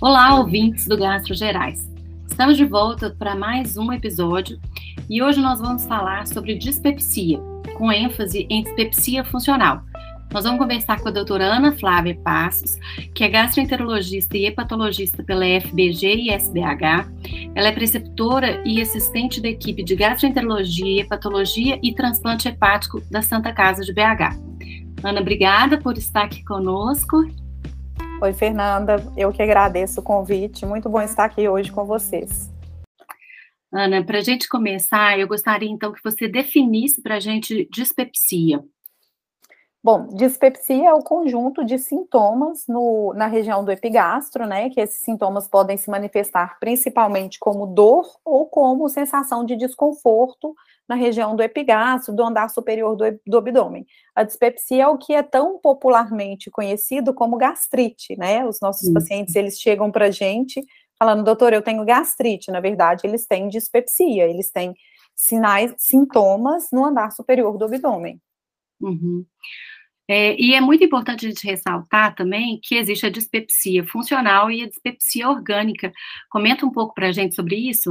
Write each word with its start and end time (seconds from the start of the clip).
Olá, 0.00 0.38
ouvintes 0.38 0.86
do 0.86 0.96
Gastro 0.96 1.34
Gerais. 1.34 1.90
Estamos 2.30 2.56
de 2.56 2.64
volta 2.64 3.10
para 3.10 3.34
mais 3.34 3.76
um 3.76 3.92
episódio 3.92 4.56
e 5.10 5.20
hoje 5.20 5.40
nós 5.40 5.60
vamos 5.60 5.86
falar 5.86 6.24
sobre 6.28 6.54
dispepsia, 6.54 7.40
com 7.76 7.90
ênfase 7.90 8.46
em 8.48 8.62
dispepsia 8.62 9.24
funcional. 9.24 9.82
Nós 10.32 10.44
vamos 10.44 10.60
conversar 10.60 11.00
com 11.00 11.08
a 11.08 11.10
doutora 11.10 11.46
Ana 11.46 11.72
Flávia 11.72 12.16
Passos, 12.22 12.78
que 13.12 13.24
é 13.24 13.28
gastroenterologista 13.28 14.36
e 14.36 14.46
hepatologista 14.46 15.24
pela 15.24 15.44
FBG 15.44 16.14
e 16.14 16.30
SBH. 16.30 17.10
Ela 17.56 17.66
é 17.66 17.72
preceptora 17.72 18.62
e 18.64 18.80
assistente 18.80 19.40
da 19.40 19.48
equipe 19.48 19.82
de 19.82 19.96
gastroenterologia, 19.96 21.02
hepatologia 21.02 21.76
e 21.82 21.92
transplante 21.92 22.46
hepático 22.46 23.02
da 23.10 23.20
Santa 23.20 23.52
Casa 23.52 23.82
de 23.82 23.92
BH. 23.92 24.38
Ana, 25.02 25.20
obrigada 25.20 25.76
por 25.76 25.98
estar 25.98 26.22
aqui 26.22 26.44
conosco 26.44 27.26
Oi, 28.20 28.32
Fernanda, 28.32 28.96
eu 29.16 29.32
que 29.32 29.40
agradeço 29.40 30.00
o 30.00 30.02
convite. 30.02 30.66
Muito 30.66 30.88
bom 30.88 31.00
estar 31.00 31.24
aqui 31.24 31.48
hoje 31.48 31.70
com 31.70 31.84
vocês. 31.84 32.52
Ana, 33.72 34.02
para 34.02 34.18
a 34.18 34.20
gente 34.20 34.48
começar, 34.48 35.16
eu 35.16 35.28
gostaria 35.28 35.70
então 35.70 35.92
que 35.92 36.02
você 36.02 36.26
definisse 36.26 37.00
para 37.00 37.14
a 37.14 37.20
gente 37.20 37.68
dispepsia. 37.70 38.60
Bom, 39.82 40.08
dispepsia 40.08 40.88
é 40.88 40.92
o 40.92 41.02
conjunto 41.02 41.64
de 41.64 41.78
sintomas 41.78 42.64
no, 42.66 43.14
na 43.14 43.26
região 43.26 43.64
do 43.64 43.70
epigastro, 43.70 44.44
né? 44.44 44.68
Que 44.70 44.80
esses 44.80 45.04
sintomas 45.04 45.46
podem 45.46 45.76
se 45.76 45.88
manifestar 45.88 46.58
principalmente 46.58 47.38
como 47.38 47.64
dor 47.64 48.04
ou 48.24 48.46
como 48.46 48.88
sensação 48.88 49.44
de 49.44 49.56
desconforto 49.56 50.52
na 50.88 50.96
região 50.96 51.36
do 51.36 51.42
epigastro, 51.42 52.12
do 52.12 52.24
andar 52.24 52.50
superior 52.50 52.96
do, 52.96 53.04
do 53.24 53.38
abdômen. 53.38 53.86
A 54.16 54.24
dispepsia 54.24 54.82
é 54.82 54.88
o 54.88 54.98
que 54.98 55.14
é 55.14 55.22
tão 55.22 55.60
popularmente 55.60 56.50
conhecido 56.50 57.14
como 57.14 57.36
gastrite, 57.36 58.16
né? 58.18 58.44
Os 58.44 58.58
nossos 58.60 58.92
pacientes, 58.92 59.36
eles 59.36 59.60
chegam 59.60 59.92
para 59.92 60.06
a 60.06 60.10
gente 60.10 60.60
falando, 60.98 61.22
doutor, 61.22 61.52
eu 61.52 61.62
tenho 61.62 61.84
gastrite. 61.84 62.50
Na 62.50 62.58
verdade, 62.58 63.06
eles 63.06 63.26
têm 63.26 63.48
dispepsia, 63.48 64.24
eles 64.26 64.50
têm 64.50 64.74
sinais, 65.14 65.72
sintomas 65.78 66.68
no 66.72 66.84
andar 66.84 67.12
superior 67.12 67.56
do 67.56 67.66
abdômen. 67.66 68.20
Uhum. 68.80 69.24
É, 70.08 70.34
e 70.40 70.54
é 70.54 70.60
muito 70.60 70.82
importante 70.82 71.26
a 71.26 71.28
gente 71.28 71.46
ressaltar 71.46 72.14
também 72.14 72.58
que 72.62 72.76
existe 72.76 73.04
a 73.04 73.10
dispepsia 73.10 73.84
funcional 73.84 74.50
e 74.50 74.62
a 74.62 74.68
dispepsia 74.68 75.28
orgânica. 75.28 75.92
Comenta 76.30 76.64
um 76.64 76.70
pouco 76.70 76.94
para 76.94 77.08
a 77.08 77.12
gente 77.12 77.34
sobre 77.34 77.56
isso. 77.56 77.90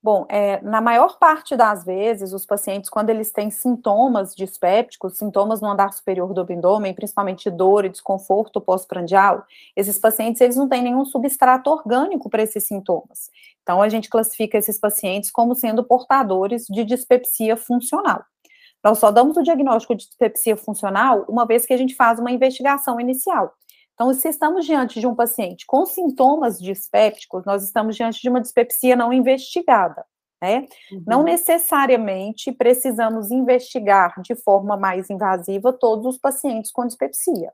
Bom, 0.00 0.26
é, 0.28 0.60
na 0.62 0.80
maior 0.80 1.16
parte 1.18 1.56
das 1.56 1.84
vezes, 1.84 2.32
os 2.32 2.44
pacientes, 2.44 2.90
quando 2.90 3.10
eles 3.10 3.30
têm 3.30 3.50
sintomas 3.50 4.34
dispépticos, 4.34 5.16
sintomas 5.16 5.60
no 5.60 5.68
andar 5.68 5.92
superior 5.92 6.34
do 6.34 6.40
abdômen, 6.40 6.92
principalmente 6.92 7.48
dor 7.48 7.84
e 7.84 7.88
desconforto 7.88 8.60
pós-prandial, 8.60 9.44
esses 9.76 9.98
pacientes, 9.98 10.40
eles 10.40 10.56
não 10.56 10.68
têm 10.68 10.82
nenhum 10.82 11.04
substrato 11.04 11.70
orgânico 11.70 12.28
para 12.28 12.42
esses 12.42 12.64
sintomas. 12.64 13.30
Então, 13.62 13.80
a 13.80 13.88
gente 13.88 14.08
classifica 14.08 14.58
esses 14.58 14.78
pacientes 14.78 15.30
como 15.30 15.54
sendo 15.54 15.84
portadores 15.84 16.66
de 16.66 16.84
dispepsia 16.84 17.56
funcional. 17.56 18.24
Nós 18.82 18.98
só 18.98 19.10
damos 19.10 19.36
o 19.36 19.42
diagnóstico 19.42 19.94
de 19.94 20.06
dispepsia 20.06 20.56
funcional 20.56 21.24
uma 21.28 21.46
vez 21.46 21.64
que 21.64 21.72
a 21.72 21.76
gente 21.76 21.94
faz 21.94 22.18
uma 22.18 22.30
investigação 22.30 23.00
inicial. 23.00 23.52
Então, 23.94 24.12
se 24.14 24.28
estamos 24.28 24.64
diante 24.64 24.98
de 24.98 25.06
um 25.06 25.14
paciente 25.14 25.64
com 25.66 25.84
sintomas 25.86 26.58
dispépticos, 26.58 27.44
nós 27.44 27.62
estamos 27.62 27.94
diante 27.94 28.20
de 28.20 28.28
uma 28.28 28.40
dispepsia 28.40 28.96
não 28.96 29.12
investigada, 29.12 30.04
né? 30.40 30.66
Uhum. 30.90 31.04
Não 31.06 31.22
necessariamente 31.22 32.50
precisamos 32.50 33.30
investigar 33.30 34.20
de 34.22 34.34
forma 34.34 34.76
mais 34.76 35.08
invasiva 35.10 35.72
todos 35.72 36.06
os 36.06 36.18
pacientes 36.18 36.72
com 36.72 36.86
dispepsia. 36.86 37.52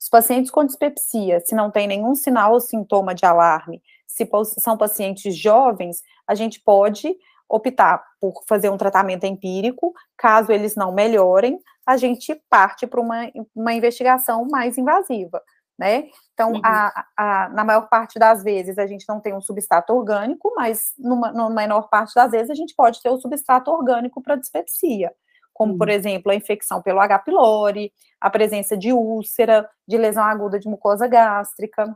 Os 0.00 0.08
pacientes 0.08 0.50
com 0.50 0.64
dispepsia, 0.64 1.40
se 1.40 1.54
não 1.54 1.70
tem 1.70 1.86
nenhum 1.86 2.14
sinal 2.14 2.52
ou 2.52 2.60
sintoma 2.60 3.14
de 3.14 3.26
alarme, 3.26 3.82
se 4.06 4.28
são 4.60 4.76
pacientes 4.76 5.36
jovens, 5.36 6.02
a 6.26 6.34
gente 6.34 6.60
pode 6.60 7.16
optar 7.48 8.02
por 8.20 8.42
fazer 8.48 8.70
um 8.70 8.76
tratamento 8.76 9.24
empírico, 9.24 9.92
caso 10.16 10.50
eles 10.52 10.74
não 10.74 10.92
melhorem, 10.92 11.58
a 11.86 11.96
gente 11.96 12.40
parte 12.48 12.86
para 12.86 13.00
uma, 13.00 13.30
uma 13.54 13.72
investigação 13.72 14.46
mais 14.50 14.78
invasiva 14.78 15.42
né? 15.78 16.04
Então, 16.32 16.52
uhum. 16.52 16.60
a, 16.64 17.04
a, 17.16 17.48
na 17.50 17.64
maior 17.64 17.88
parte 17.88 18.18
das 18.18 18.42
vezes, 18.42 18.78
a 18.78 18.86
gente 18.86 19.04
não 19.08 19.20
tem 19.20 19.34
um 19.34 19.40
substrato 19.40 19.92
orgânico, 19.92 20.52
mas 20.56 20.92
numa, 20.98 21.32
na 21.32 21.50
menor 21.50 21.88
parte 21.88 22.14
das 22.14 22.30
vezes, 22.30 22.50
a 22.50 22.54
gente 22.54 22.74
pode 22.74 23.02
ter 23.02 23.10
o 23.10 23.18
substrato 23.18 23.70
orgânico 23.70 24.22
para 24.22 24.36
dispepsia, 24.36 25.12
como, 25.52 25.72
uhum. 25.72 25.78
por 25.78 25.88
exemplo, 25.88 26.30
a 26.30 26.34
infecção 26.34 26.80
pelo 26.80 27.00
H. 27.00 27.18
pylori, 27.20 27.92
a 28.20 28.30
presença 28.30 28.76
de 28.76 28.92
úlcera, 28.92 29.68
de 29.86 29.96
lesão 29.96 30.24
aguda 30.24 30.58
de 30.58 30.68
mucosa 30.68 31.06
gástrica. 31.06 31.94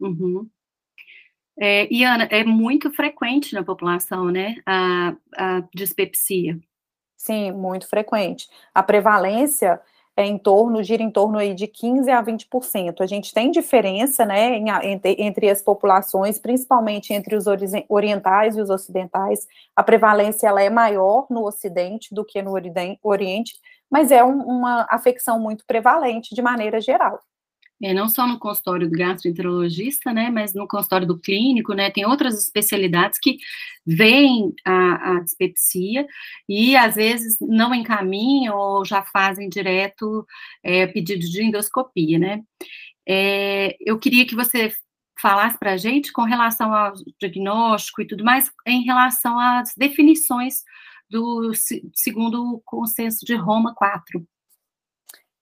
Uhum. 0.00 0.48
É, 1.60 1.92
e, 1.92 2.04
Ana, 2.04 2.24
é 2.30 2.44
muito 2.44 2.90
frequente 2.92 3.52
na 3.54 3.64
população, 3.64 4.26
né, 4.30 4.56
a, 4.64 5.14
a 5.36 5.64
dispepsia. 5.74 6.58
Sim, 7.16 7.50
muito 7.52 7.88
frequente. 7.88 8.48
A 8.72 8.82
prevalência 8.82 9.80
é 10.16 10.24
em 10.24 10.38
torno, 10.38 10.82
gira 10.82 11.02
em 11.02 11.10
torno 11.10 11.36
aí 11.38 11.54
de 11.54 11.66
15 11.66 12.10
a 12.10 12.22
20%. 12.22 13.00
A 13.00 13.06
gente 13.06 13.32
tem 13.34 13.50
diferença, 13.50 14.24
né, 14.24 14.56
em, 14.56 14.68
entre, 14.84 15.16
entre, 15.18 15.50
as 15.50 15.60
populações, 15.60 16.38
principalmente 16.38 17.12
entre 17.12 17.36
os 17.36 17.46
orientais 17.88 18.56
e 18.56 18.60
os 18.60 18.70
ocidentais. 18.70 19.46
A 19.74 19.82
prevalência 19.82 20.46
ela 20.46 20.62
é 20.62 20.70
maior 20.70 21.26
no 21.28 21.44
ocidente 21.44 22.14
do 22.14 22.24
que 22.24 22.40
no 22.40 22.52
oriente, 23.02 23.54
mas 23.90 24.12
é 24.12 24.22
um, 24.24 24.42
uma 24.42 24.86
afecção 24.90 25.40
muito 25.40 25.64
prevalente 25.66 26.34
de 26.34 26.42
maneira 26.42 26.80
geral 26.80 27.20
é, 27.82 27.94
não 27.94 28.08
só 28.08 28.26
no 28.26 28.38
consultório 28.38 28.88
do 28.88 28.96
gastroenterologista, 28.96 30.12
né, 30.12 30.30
mas 30.30 30.54
no 30.54 30.66
consultório 30.66 31.06
do 31.06 31.18
clínico, 31.18 31.74
né, 31.74 31.90
tem 31.90 32.06
outras 32.06 32.42
especialidades 32.42 33.18
que 33.18 33.36
veem 33.86 34.52
a, 34.64 35.16
a 35.16 35.20
dispepsia 35.20 36.06
e 36.48 36.76
às 36.76 36.96
vezes 36.96 37.36
não 37.40 37.74
encaminham 37.74 38.56
ou 38.56 38.84
já 38.84 39.02
fazem 39.02 39.48
direto 39.48 40.26
é, 40.62 40.86
pedido 40.86 41.20
de 41.20 41.42
endoscopia, 41.42 42.18
né. 42.18 42.42
É, 43.08 43.76
eu 43.80 43.98
queria 43.98 44.26
que 44.26 44.34
você 44.34 44.72
falasse 45.20 45.58
para 45.58 45.72
a 45.72 45.76
gente 45.76 46.12
com 46.12 46.22
relação 46.22 46.72
ao 46.72 46.92
diagnóstico 47.20 48.02
e 48.02 48.06
tudo 48.06 48.24
mais, 48.24 48.50
em 48.66 48.82
relação 48.84 49.38
às 49.38 49.74
definições 49.76 50.62
do 51.10 51.52
segundo 51.94 52.54
o 52.54 52.62
consenso 52.64 53.24
de 53.24 53.34
Roma 53.34 53.74
4. 53.74 54.24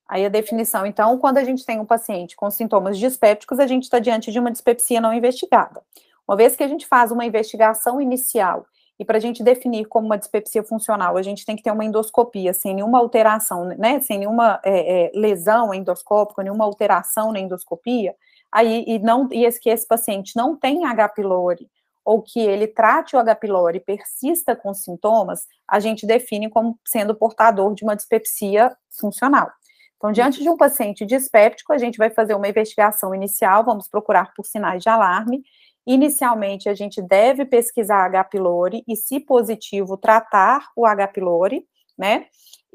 Aí 0.09 0.25
a 0.25 0.29
definição, 0.29 0.87
então, 0.87 1.19
quando 1.19 1.39
a 1.39 1.45
gente 1.45 1.65
tem 1.65 1.81
um 1.81 1.85
paciente 1.85 2.37
com 2.37 2.51
sintomas 2.51 2.99
dispépticos, 2.99 3.59
a 3.59 3.67
gente 3.67 3.85
está 3.85 3.99
diante 3.99 4.31
de 4.31 4.39
uma 4.39 4.53
dispepsia 4.53 5.01
não 5.01 5.13
investigada. 5.13 5.83
Uma 6.27 6.37
vez 6.37 6.55
que 6.55 6.63
a 6.63 6.69
gente 6.69 6.87
faz 6.87 7.11
uma 7.11 7.25
investigação 7.25 8.01
inicial 8.01 8.67
e 8.99 9.05
para 9.05 9.19
a 9.19 9.21
gente 9.21 9.43
definir 9.43 9.87
como 9.87 10.07
uma 10.07 10.17
dispepsia 10.17 10.63
funcional, 10.63 11.17
a 11.17 11.23
gente 11.23 11.45
tem 11.45 11.55
que 11.55 11.63
ter 11.63 11.71
uma 11.71 11.85
endoscopia 11.85 12.55
sem 12.55 12.75
nenhuma 12.75 12.99
alteração, 12.99 13.65
né, 13.65 14.01
sem 14.01 14.19
nenhuma 14.19 14.61
é, 14.65 15.07
é, 15.07 15.11
lesão 15.15 15.75
endoscópica, 15.75 16.43
nenhuma 16.43 16.65
alteração 16.65 17.33
na 17.33 17.41
endoscopia, 17.41 18.15
aí 18.51 18.85
e 18.87 18.99
não 18.99 19.29
e 19.31 19.45
esse, 19.45 19.61
que 19.61 19.69
esse 19.69 19.87
paciente 19.87 20.35
não 20.35 20.57
tem 20.57 20.85
H. 20.85 21.11
pylori 21.11 21.69
ou 22.05 22.23
que 22.23 22.39
ele 22.39 22.69
trate 22.69 23.17
o 23.17 23.19
H. 23.19 23.35
pylori 23.35 23.79
e 23.79 23.81
persista 23.81 24.55
com 24.55 24.73
sintomas, 24.73 25.47
a 25.67 25.81
gente 25.81 26.07
define 26.07 26.49
como 26.49 26.79
sendo 26.87 27.17
portador 27.17 27.75
de 27.75 27.83
uma 27.83 27.97
dispepsia 27.97 28.75
funcional. 28.89 29.51
Então, 29.97 30.13
diante 30.13 30.43
de 30.43 30.49
um 30.49 30.57
paciente 30.57 31.07
dispéptico, 31.07 31.73
a 31.73 31.79
gente 31.79 31.97
vai 31.97 32.11
fazer 32.11 32.35
uma 32.35 32.49
investigação 32.49 33.15
inicial, 33.15 33.65
vamos 33.65 33.89
procurar 33.89 34.33
por 34.35 34.45
sinais 34.45 34.83
de 34.83 34.89
alarme. 34.89 35.43
Inicialmente, 35.87 36.69
a 36.69 36.75
gente 36.75 37.01
deve 37.01 37.45
pesquisar 37.45 38.05
H. 38.05 38.25
pylori 38.25 38.83
e, 38.87 38.97
se 38.97 39.21
positivo, 39.21 39.97
tratar 39.97 40.69
o 40.77 40.85
H. 40.85 41.09
pylori, 41.09 41.65
né? 41.97 42.27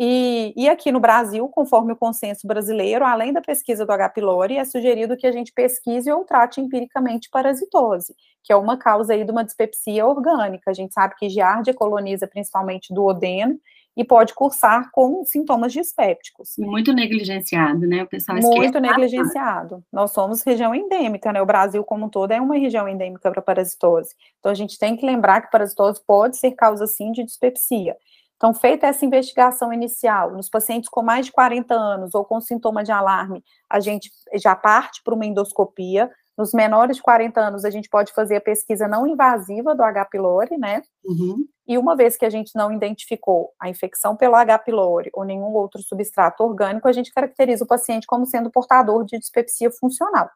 E, 0.03 0.53
e, 0.55 0.67
aqui 0.67 0.91
no 0.91 0.99
Brasil, 0.99 1.47
conforme 1.49 1.93
o 1.93 1.95
consenso 1.95 2.47
brasileiro, 2.47 3.05
além 3.05 3.31
da 3.31 3.41
pesquisa 3.41 3.85
do 3.85 3.91
H. 3.91 4.09
pylori, 4.09 4.57
é 4.57 4.65
sugerido 4.65 5.15
que 5.15 5.27
a 5.27 5.31
gente 5.31 5.53
pesquise 5.53 6.11
ou 6.11 6.23
trate 6.23 6.59
empiricamente 6.59 7.29
parasitose, 7.29 8.15
que 8.43 8.51
é 8.51 8.55
uma 8.55 8.77
causa 8.77 9.13
aí 9.13 9.23
de 9.23 9.31
uma 9.31 9.43
dispepsia 9.43 10.07
orgânica. 10.07 10.71
A 10.71 10.73
gente 10.73 10.93
sabe 10.93 11.13
que 11.19 11.29
giardia 11.29 11.73
coloniza 11.73 12.25
principalmente 12.25 12.91
do 12.93 13.03
odeno 13.03 13.59
e 13.95 14.03
pode 14.03 14.33
cursar 14.33 14.89
com 14.91 15.23
sintomas 15.25 15.73
dispépticos. 15.73 16.55
Muito 16.57 16.93
negligenciado, 16.93 17.85
né? 17.85 18.03
O 18.03 18.07
pessoal 18.07 18.39
Muito 18.39 18.79
negligenciado. 18.79 19.83
Nós 19.91 20.11
somos 20.11 20.41
região 20.41 20.73
endêmica, 20.73 21.31
né? 21.31 21.41
O 21.41 21.45
Brasil 21.45 21.83
como 21.83 22.05
um 22.05 22.09
todo 22.09 22.31
é 22.31 22.39
uma 22.39 22.57
região 22.57 22.87
endêmica 22.87 23.29
para 23.29 23.41
parasitose. 23.41 24.15
Então 24.39 24.51
a 24.51 24.55
gente 24.55 24.79
tem 24.79 24.95
que 24.95 25.05
lembrar 25.05 25.41
que 25.41 25.51
parasitose 25.51 26.01
pode 26.07 26.37
ser 26.37 26.51
causa 26.51 26.87
sim 26.87 27.11
de 27.11 27.23
dispepsia. 27.23 27.95
Então, 28.41 28.55
feita 28.55 28.87
essa 28.87 29.05
investigação 29.05 29.71
inicial, 29.71 30.31
nos 30.31 30.49
pacientes 30.49 30.89
com 30.89 31.03
mais 31.03 31.27
de 31.27 31.31
40 31.31 31.75
anos 31.75 32.15
ou 32.15 32.25
com 32.25 32.41
sintoma 32.41 32.83
de 32.83 32.91
alarme, 32.91 33.43
a 33.69 33.79
gente 33.79 34.09
já 34.33 34.55
parte 34.55 35.03
para 35.03 35.13
uma 35.13 35.27
endoscopia, 35.27 36.09
nos 36.35 36.51
menores 36.51 36.95
de 36.95 37.03
40 37.03 37.39
anos, 37.39 37.63
a 37.63 37.69
gente 37.69 37.87
pode 37.87 38.11
fazer 38.13 38.37
a 38.37 38.41
pesquisa 38.41 38.87
não 38.87 39.05
invasiva 39.05 39.75
do 39.75 39.83
H. 39.83 40.05
pylori, 40.05 40.57
né? 40.57 40.81
Uhum. 41.05 41.45
E 41.67 41.77
uma 41.77 41.95
vez 41.95 42.17
que 42.17 42.25
a 42.25 42.31
gente 42.31 42.55
não 42.55 42.71
identificou 42.71 43.53
a 43.59 43.69
infecção 43.69 44.15
pelo 44.15 44.33
H. 44.33 44.57
pylori 44.57 45.11
ou 45.13 45.23
nenhum 45.23 45.53
outro 45.53 45.79
substrato 45.83 46.43
orgânico, 46.43 46.87
a 46.87 46.91
gente 46.91 47.13
caracteriza 47.13 47.63
o 47.63 47.67
paciente 47.67 48.07
como 48.07 48.25
sendo 48.25 48.49
portador 48.49 49.05
de 49.05 49.19
dispepsia 49.19 49.69
funcional. 49.69 50.27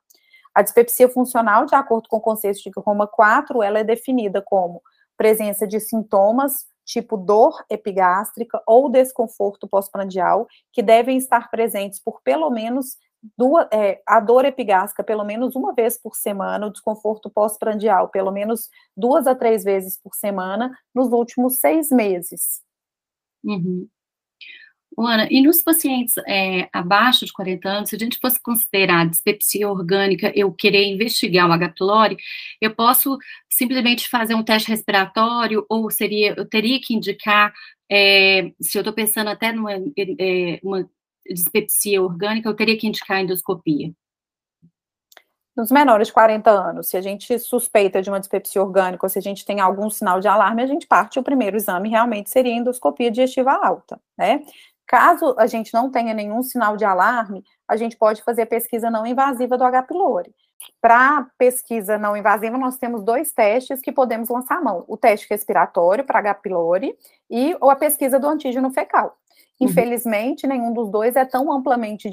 A 0.53 0.61
dispepsia 0.61 1.09
funcional, 1.09 1.65
de 1.65 1.73
acordo 1.73 2.07
com 2.07 2.17
o 2.17 2.21
conceito 2.21 2.59
de 2.59 2.71
Roma 2.77 3.07
4, 3.07 3.63
ela 3.63 3.79
é 3.79 3.83
definida 3.83 4.43
como 4.43 4.79
presença 5.17 5.65
de 5.65 5.79
sintomas 5.79 6.67
tipo 6.85 7.17
dor 7.17 7.65
epigástrica 7.69 8.61
ou 8.65 8.89
desconforto 8.89 9.67
pós-prandial, 9.67 10.47
que 10.71 10.83
devem 10.83 11.17
estar 11.17 11.49
presentes 11.49 11.99
por 11.99 12.21
pelo 12.21 12.49
menos 12.49 12.97
duas, 13.37 13.67
é, 13.71 14.01
a 14.05 14.19
dor 14.19 14.45
epigástrica 14.45 15.03
pelo 15.03 15.23
menos 15.23 15.55
uma 15.55 15.73
vez 15.73 15.97
por 15.97 16.15
semana, 16.15 16.67
o 16.67 16.71
desconforto 16.71 17.29
pós-prandial 17.29 18.09
pelo 18.09 18.31
menos 18.31 18.69
duas 18.95 19.25
a 19.25 19.35
três 19.35 19.63
vezes 19.63 19.99
por 19.99 20.13
semana 20.13 20.71
nos 20.93 21.11
últimos 21.11 21.59
seis 21.59 21.89
meses. 21.89 22.61
Uhum. 23.43 23.87
Ana, 24.97 25.27
e 25.29 25.41
nos 25.41 25.61
pacientes 25.61 26.15
é, 26.27 26.69
abaixo 26.71 27.25
de 27.25 27.33
40 27.33 27.67
anos, 27.67 27.89
se 27.89 27.95
a 27.95 27.99
gente 27.99 28.17
fosse 28.19 28.41
considerar 28.41 29.09
dispepsia 29.09 29.69
orgânica, 29.69 30.31
eu 30.35 30.51
querer 30.53 30.85
investigar 30.85 31.49
o 31.49 31.53
H. 31.53 31.69
pylori, 31.69 32.17
eu 32.61 32.73
posso 32.73 33.17
simplesmente 33.49 34.07
fazer 34.07 34.35
um 34.35 34.43
teste 34.43 34.69
respiratório, 34.69 35.65
ou 35.69 35.89
seria, 35.89 36.33
eu 36.37 36.47
teria 36.47 36.79
que 36.79 36.93
indicar, 36.93 37.53
é, 37.91 38.51
se 38.61 38.77
eu 38.77 38.81
estou 38.81 38.93
pensando 38.93 39.29
até 39.29 39.51
numa 39.51 39.73
é, 39.73 40.59
uma 40.63 40.89
dispepsia 41.29 42.01
orgânica, 42.01 42.47
eu 42.47 42.55
teria 42.55 42.77
que 42.77 42.87
indicar 42.87 43.21
endoscopia? 43.21 43.91
Nos 45.55 45.71
menores 45.71 46.07
de 46.07 46.13
40 46.13 46.49
anos, 46.51 46.89
se 46.89 46.97
a 46.97 47.01
gente 47.01 47.39
suspeita 47.39 48.01
de 48.01 48.09
uma 48.09 48.19
dispepsia 48.19 48.61
orgânica 48.61 49.05
ou 49.05 49.09
se 49.09 49.17
a 49.17 49.21
gente 49.21 49.45
tem 49.45 49.61
algum 49.61 49.89
sinal 49.89 50.19
de 50.19 50.27
alarme, 50.27 50.61
a 50.61 50.67
gente 50.67 50.85
parte 50.85 51.17
o 51.17 51.23
primeiro 51.23 51.55
exame 51.55 51.87
realmente 51.87 52.29
seria 52.29 52.53
endoscopia 52.53 53.09
digestiva 53.09 53.53
alta, 53.53 53.97
né? 54.17 54.43
Caso 54.87 55.35
a 55.37 55.47
gente 55.47 55.73
não 55.73 55.89
tenha 55.89 56.13
nenhum 56.13 56.43
sinal 56.43 56.77
de 56.77 56.85
alarme, 56.85 57.43
a 57.67 57.75
gente 57.75 57.97
pode 57.97 58.21
fazer 58.23 58.45
pesquisa 58.45 58.89
não 58.89 59.05
invasiva 59.05 59.57
do 59.57 59.63
H. 59.63 59.83
pylori. 59.83 60.33
Para 60.81 61.27
pesquisa 61.37 61.97
não 61.97 62.15
invasiva, 62.15 62.57
nós 62.57 62.77
temos 62.77 63.03
dois 63.03 63.31
testes 63.31 63.81
que 63.81 63.91
podemos 63.91 64.29
lançar 64.29 64.57
a 64.57 64.61
mão: 64.61 64.85
o 64.87 64.97
teste 64.97 65.27
respiratório 65.29 66.03
para 66.03 66.19
H. 66.19 66.35
pylori 66.35 66.95
e 67.29 67.55
ou 67.59 67.69
a 67.69 67.75
pesquisa 67.75 68.19
do 68.19 68.27
antígeno 68.27 68.71
fecal. 68.71 69.17
Uhum. 69.59 69.67
Infelizmente, 69.69 70.45
nenhum 70.45 70.73
dos 70.73 70.89
dois 70.89 71.15
é 71.15 71.25
tão 71.25 71.51
amplamente 71.51 72.09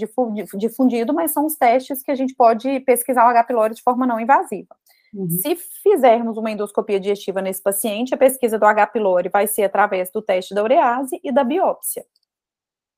difundido, 0.54 1.12
mas 1.12 1.32
são 1.32 1.46
os 1.46 1.56
testes 1.56 2.02
que 2.02 2.10
a 2.10 2.14
gente 2.14 2.34
pode 2.34 2.80
pesquisar 2.80 3.26
o 3.26 3.28
H. 3.28 3.44
pylori 3.44 3.74
de 3.74 3.82
forma 3.82 4.06
não 4.06 4.20
invasiva. 4.20 4.74
Uhum. 5.12 5.28
Se 5.28 5.56
fizermos 5.56 6.38
uma 6.38 6.50
endoscopia 6.50 6.98
digestiva 6.98 7.42
nesse 7.42 7.62
paciente, 7.62 8.14
a 8.14 8.18
pesquisa 8.18 8.58
do 8.58 8.64
H. 8.64 8.86
pylori 8.86 9.28
vai 9.28 9.46
ser 9.46 9.64
através 9.64 10.10
do 10.10 10.22
teste 10.22 10.54
da 10.54 10.62
urease 10.62 11.20
e 11.22 11.30
da 11.30 11.44
biópsia. 11.44 12.04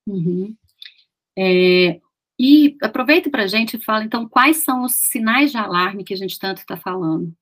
Uhum. 0.07 0.55
É, 1.37 2.01
e 2.39 2.77
aproveita 2.83 3.31
para 3.31 3.45
a 3.45 3.47
gente 3.47 3.77
e 3.77 3.81
fala, 3.81 4.05
então, 4.05 4.29
quais 4.29 4.59
são 4.59 4.83
os 4.83 4.95
sinais 4.95 5.51
de 5.51 5.57
alarme 5.57 6.05
que 6.05 6.15
a 6.15 6.17
gente 6.17 6.39
tanto 6.39 6.59
está 6.59 6.77
falando? 6.77 7.33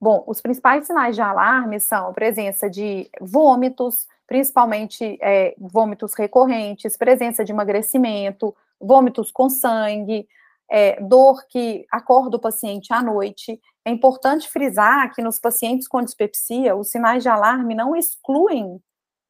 Bom, 0.00 0.24
os 0.26 0.40
principais 0.40 0.86
sinais 0.86 1.14
de 1.14 1.22
alarme 1.22 1.80
são 1.80 2.08
a 2.08 2.12
presença 2.12 2.68
de 2.68 3.10
vômitos, 3.20 4.06
principalmente 4.26 5.18
é, 5.22 5.54
vômitos 5.58 6.14
recorrentes, 6.14 6.96
presença 6.96 7.44
de 7.44 7.52
emagrecimento, 7.52 8.54
vômitos 8.78 9.30
com 9.30 9.48
sangue, 9.48 10.28
é, 10.70 11.00
dor 11.00 11.46
que 11.48 11.86
acorda 11.90 12.36
o 12.36 12.40
paciente 12.40 12.92
à 12.92 13.02
noite. 13.02 13.60
É 13.84 13.90
importante 13.90 14.48
frisar 14.48 15.14
que 15.14 15.22
nos 15.22 15.38
pacientes 15.38 15.88
com 15.88 16.02
dispepsia, 16.02 16.76
os 16.76 16.90
sinais 16.90 17.22
de 17.22 17.28
alarme 17.28 17.74
não 17.74 17.96
excluem 17.96 18.80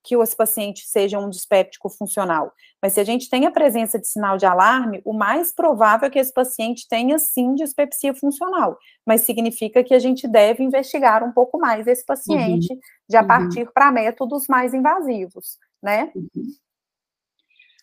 que 0.07 0.17
esse 0.17 0.37
paciente 0.37 0.87
seja 0.87 1.19
um 1.19 1.29
dispéptico 1.29 1.91
funcional. 1.91 2.53
Mas 2.81 2.93
se 2.93 3.01
a 3.01 3.05
gente 3.05 3.29
tem 3.29 3.45
a 3.45 3.51
presença 3.51 3.99
de 3.99 4.07
sinal 4.07 4.37
de 4.37 4.47
alarme, 4.47 5.03
o 5.05 5.13
mais 5.13 5.53
provável 5.53 6.07
é 6.07 6.11
que 6.11 6.19
esse 6.19 6.33
paciente 6.33 6.87
tenha 6.89 7.19
sim 7.19 7.55
dispepsia 7.57 8.15
funcional. 8.15 8.79
Mas 9.05 9.23
significa 9.23 9.83
que 9.83 9.93
a 9.93 9.99
gente 9.99 10.29
deve 10.29 10.63
investigar 10.63 11.25
um 11.25 11.33
pouco 11.33 11.59
mais 11.59 11.89
esse 11.89 12.05
paciente, 12.05 12.73
uhum. 12.73 13.19
a 13.19 13.21
uhum. 13.21 13.27
partir 13.27 13.73
para 13.73 13.91
métodos 13.91 14.45
mais 14.49 14.73
invasivos, 14.73 15.59
né? 15.83 16.13
Uhum. 16.15 16.53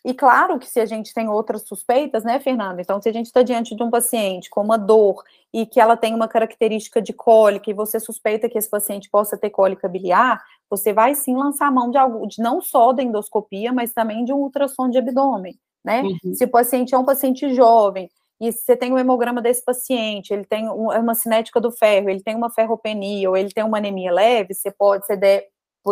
E 0.04 0.12
claro 0.12 0.58
que 0.58 0.68
se 0.68 0.78
a 0.78 0.84
gente 0.84 1.14
tem 1.14 1.30
outras 1.30 1.62
suspeitas, 1.62 2.24
né, 2.24 2.38
Fernanda? 2.38 2.82
Então, 2.82 3.00
se 3.00 3.08
a 3.08 3.12
gente 3.12 3.26
está 3.26 3.42
diante 3.42 3.74
de 3.74 3.82
um 3.82 3.88
paciente 3.88 4.50
com 4.50 4.60
uma 4.60 4.76
dor 4.76 5.24
e 5.50 5.64
que 5.64 5.80
ela 5.80 5.96
tem 5.96 6.14
uma 6.14 6.28
característica 6.28 7.00
de 7.00 7.14
cólica 7.14 7.70
e 7.70 7.74
você 7.74 7.98
suspeita 7.98 8.46
que 8.46 8.58
esse 8.58 8.68
paciente 8.68 9.08
possa 9.08 9.38
ter 9.38 9.48
cólica 9.48 9.88
biliar, 9.88 10.44
você 10.68 10.92
vai 10.92 11.14
sim 11.14 11.34
lançar 11.34 11.68
a 11.68 11.70
mão 11.70 11.90
de 11.90 11.96
algo, 11.96 12.26
de 12.26 12.42
não 12.42 12.60
só 12.60 12.92
da 12.92 13.02
endoscopia, 13.02 13.72
mas 13.72 13.94
também 13.94 14.26
de 14.26 14.32
um 14.32 14.40
ultrassom 14.40 14.90
de 14.90 14.98
abdômen, 14.98 15.58
né? 15.82 16.02
Uhum. 16.02 16.34
Se 16.34 16.44
o 16.44 16.50
paciente 16.50 16.94
é 16.94 16.98
um 16.98 17.04
paciente 17.04 17.54
jovem 17.54 18.10
e 18.38 18.52
você 18.52 18.76
tem 18.76 18.92
o 18.92 18.96
um 18.96 18.98
hemograma 18.98 19.40
desse 19.40 19.64
paciente, 19.64 20.34
ele 20.34 20.44
tem 20.44 20.68
uma 20.68 21.14
cinética 21.14 21.58
do 21.58 21.70
ferro, 21.70 22.10
ele 22.10 22.22
tem 22.22 22.36
uma 22.36 22.50
ferropenia 22.50 23.30
ou 23.30 23.38
ele 23.38 23.50
tem 23.50 23.64
uma 23.64 23.78
anemia 23.78 24.12
leve, 24.12 24.52
você 24.52 24.70
pode, 24.70 25.06
você 25.06 25.16
deve, 25.16 25.46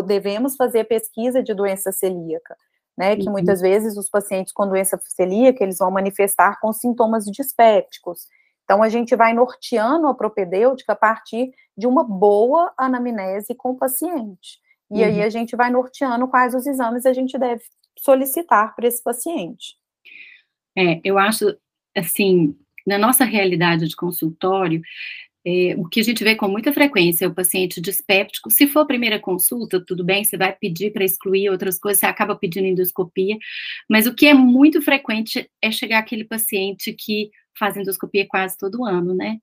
devemos 0.05 0.55
fazer 0.55 0.85
pesquisa 0.85 1.43
de 1.43 1.55
doença 1.55 1.91
celíaca 1.91 2.55
né, 3.03 3.17
que 3.17 3.27
uhum. 3.27 3.33
muitas 3.33 3.61
vezes 3.61 3.97
os 3.97 4.09
pacientes 4.09 4.53
com 4.53 4.69
doença 4.69 4.97
celíaca, 5.03 5.65
eles 5.65 5.79
vão 5.79 5.91
manifestar 5.91 6.61
com 6.61 6.73
sintomas 6.73 7.25
dispépticos. 7.25 8.29
Então, 8.63 8.81
a 8.81 8.89
gente 8.89 9.17
vai 9.17 9.33
norteando 9.33 10.07
a 10.07 10.15
propedêutica 10.15 10.93
a 10.93 10.97
partir 10.97 11.51
de 11.77 11.85
uma 11.85 12.05
boa 12.05 12.73
anamnese 12.79 13.57
com 13.57 13.71
o 13.71 13.77
paciente. 13.77 14.61
E 14.89 15.01
uhum. 15.01 15.05
aí 15.05 15.21
a 15.21 15.29
gente 15.29 15.57
vai 15.57 15.69
norteando 15.69 16.29
quais 16.29 16.55
os 16.55 16.65
exames 16.65 17.05
a 17.05 17.13
gente 17.13 17.37
deve 17.37 17.63
solicitar 17.99 18.73
para 18.77 18.87
esse 18.87 19.03
paciente. 19.03 19.75
É, 20.79 21.01
eu 21.03 21.19
acho, 21.19 21.57
assim, 21.97 22.57
na 22.87 22.99
nossa 22.99 23.25
realidade 23.25 23.89
de 23.89 23.97
consultório, 23.97 24.81
é, 25.45 25.75
o 25.77 25.89
que 25.89 26.01
a 26.01 26.03
gente 26.05 26.23
vê 26.23 26.37
com 26.37 26.49
muita 26.49 26.73
frequência 26.73 27.25
é 27.25 27.29
o 27.29 27.35
paciente 27.35 27.81
dispéptico. 27.81 28.51
Se 28.51 28.67
for 28.67 28.81
a 28.81 28.87
primeira 28.87 29.19
consulta, 29.19 29.85
tudo 29.85 30.05
bem, 30.05 30.23
você 30.25 30.37
vai 30.37 30.53
pedir 30.53 30.93
para 30.93 31.05
excluir 31.05 31.51
outras 31.51 31.79
coisas, 31.79 32.01
você 32.01 32.07
acaba 32.07 32.37
pedindo 32.37 32.67
endoscopia, 32.67 33.37
mas 33.89 34.07
o 34.07 34.15
que 34.15 34.27
é 34.27 34.35
muito 34.35 34.81
frequente 34.81 35.51
é 35.61 35.71
chegar 35.71 35.99
aquele 35.99 36.25
paciente 36.25 36.93
que 36.93 37.31
faz 37.59 37.77
endoscopia 37.77 38.27
quase 38.29 38.57
todo 38.57 38.85
ano, 38.85 39.15
né? 39.15 39.39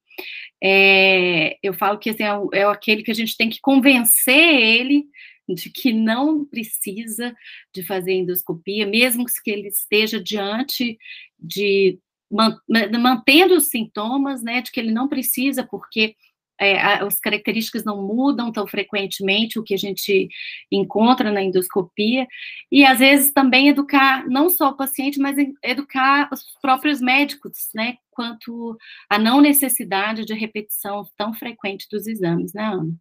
É, 0.63 1.57
eu 1.61 1.73
falo 1.73 1.99
que 1.99 2.09
assim, 2.09 2.23
é, 2.23 2.59
é 2.59 2.63
aquele 2.63 3.03
que 3.03 3.11
a 3.11 3.15
gente 3.15 3.35
tem 3.37 3.49
que 3.49 3.59
convencer 3.61 4.35
ele 4.35 5.05
de 5.47 5.69
que 5.69 5.91
não 5.91 6.45
precisa 6.45 7.35
de 7.73 7.83
fazer 7.83 8.13
endoscopia, 8.13 8.85
mesmo 8.85 9.25
que 9.43 9.51
ele 9.51 9.67
esteja 9.67 10.21
diante 10.21 10.97
de 11.39 11.99
mantendo 12.29 13.55
os 13.55 13.67
sintomas, 13.67 14.43
né, 14.43 14.61
de 14.61 14.71
que 14.71 14.79
ele 14.79 14.91
não 14.91 15.07
precisa, 15.07 15.63
porque 15.63 16.15
é, 16.59 16.77
as 16.77 17.19
características 17.19 17.85
não 17.85 18.01
mudam 18.01 18.51
tão 18.51 18.67
frequentemente, 18.67 19.57
o 19.57 19.63
que 19.63 19.73
a 19.73 19.77
gente 19.77 20.27
encontra 20.69 21.31
na 21.31 21.41
endoscopia, 21.41 22.27
e 22.69 22.85
às 22.85 22.99
vezes 22.99 23.31
também 23.31 23.69
educar 23.69 24.27
não 24.27 24.49
só 24.49 24.69
o 24.69 24.75
paciente, 24.77 25.19
mas 25.19 25.37
educar 25.63 26.29
os 26.31 26.43
próprios 26.61 26.99
médicos, 26.99 27.69
né, 27.73 27.95
quanto 28.11 28.77
a 29.09 29.17
não 29.17 29.39
necessidade 29.39 30.25
de 30.25 30.33
repetição 30.33 31.07
tão 31.17 31.33
frequente 31.33 31.87
dos 31.89 32.05
exames, 32.07 32.53
né, 32.53 32.63
Ana? 32.63 32.93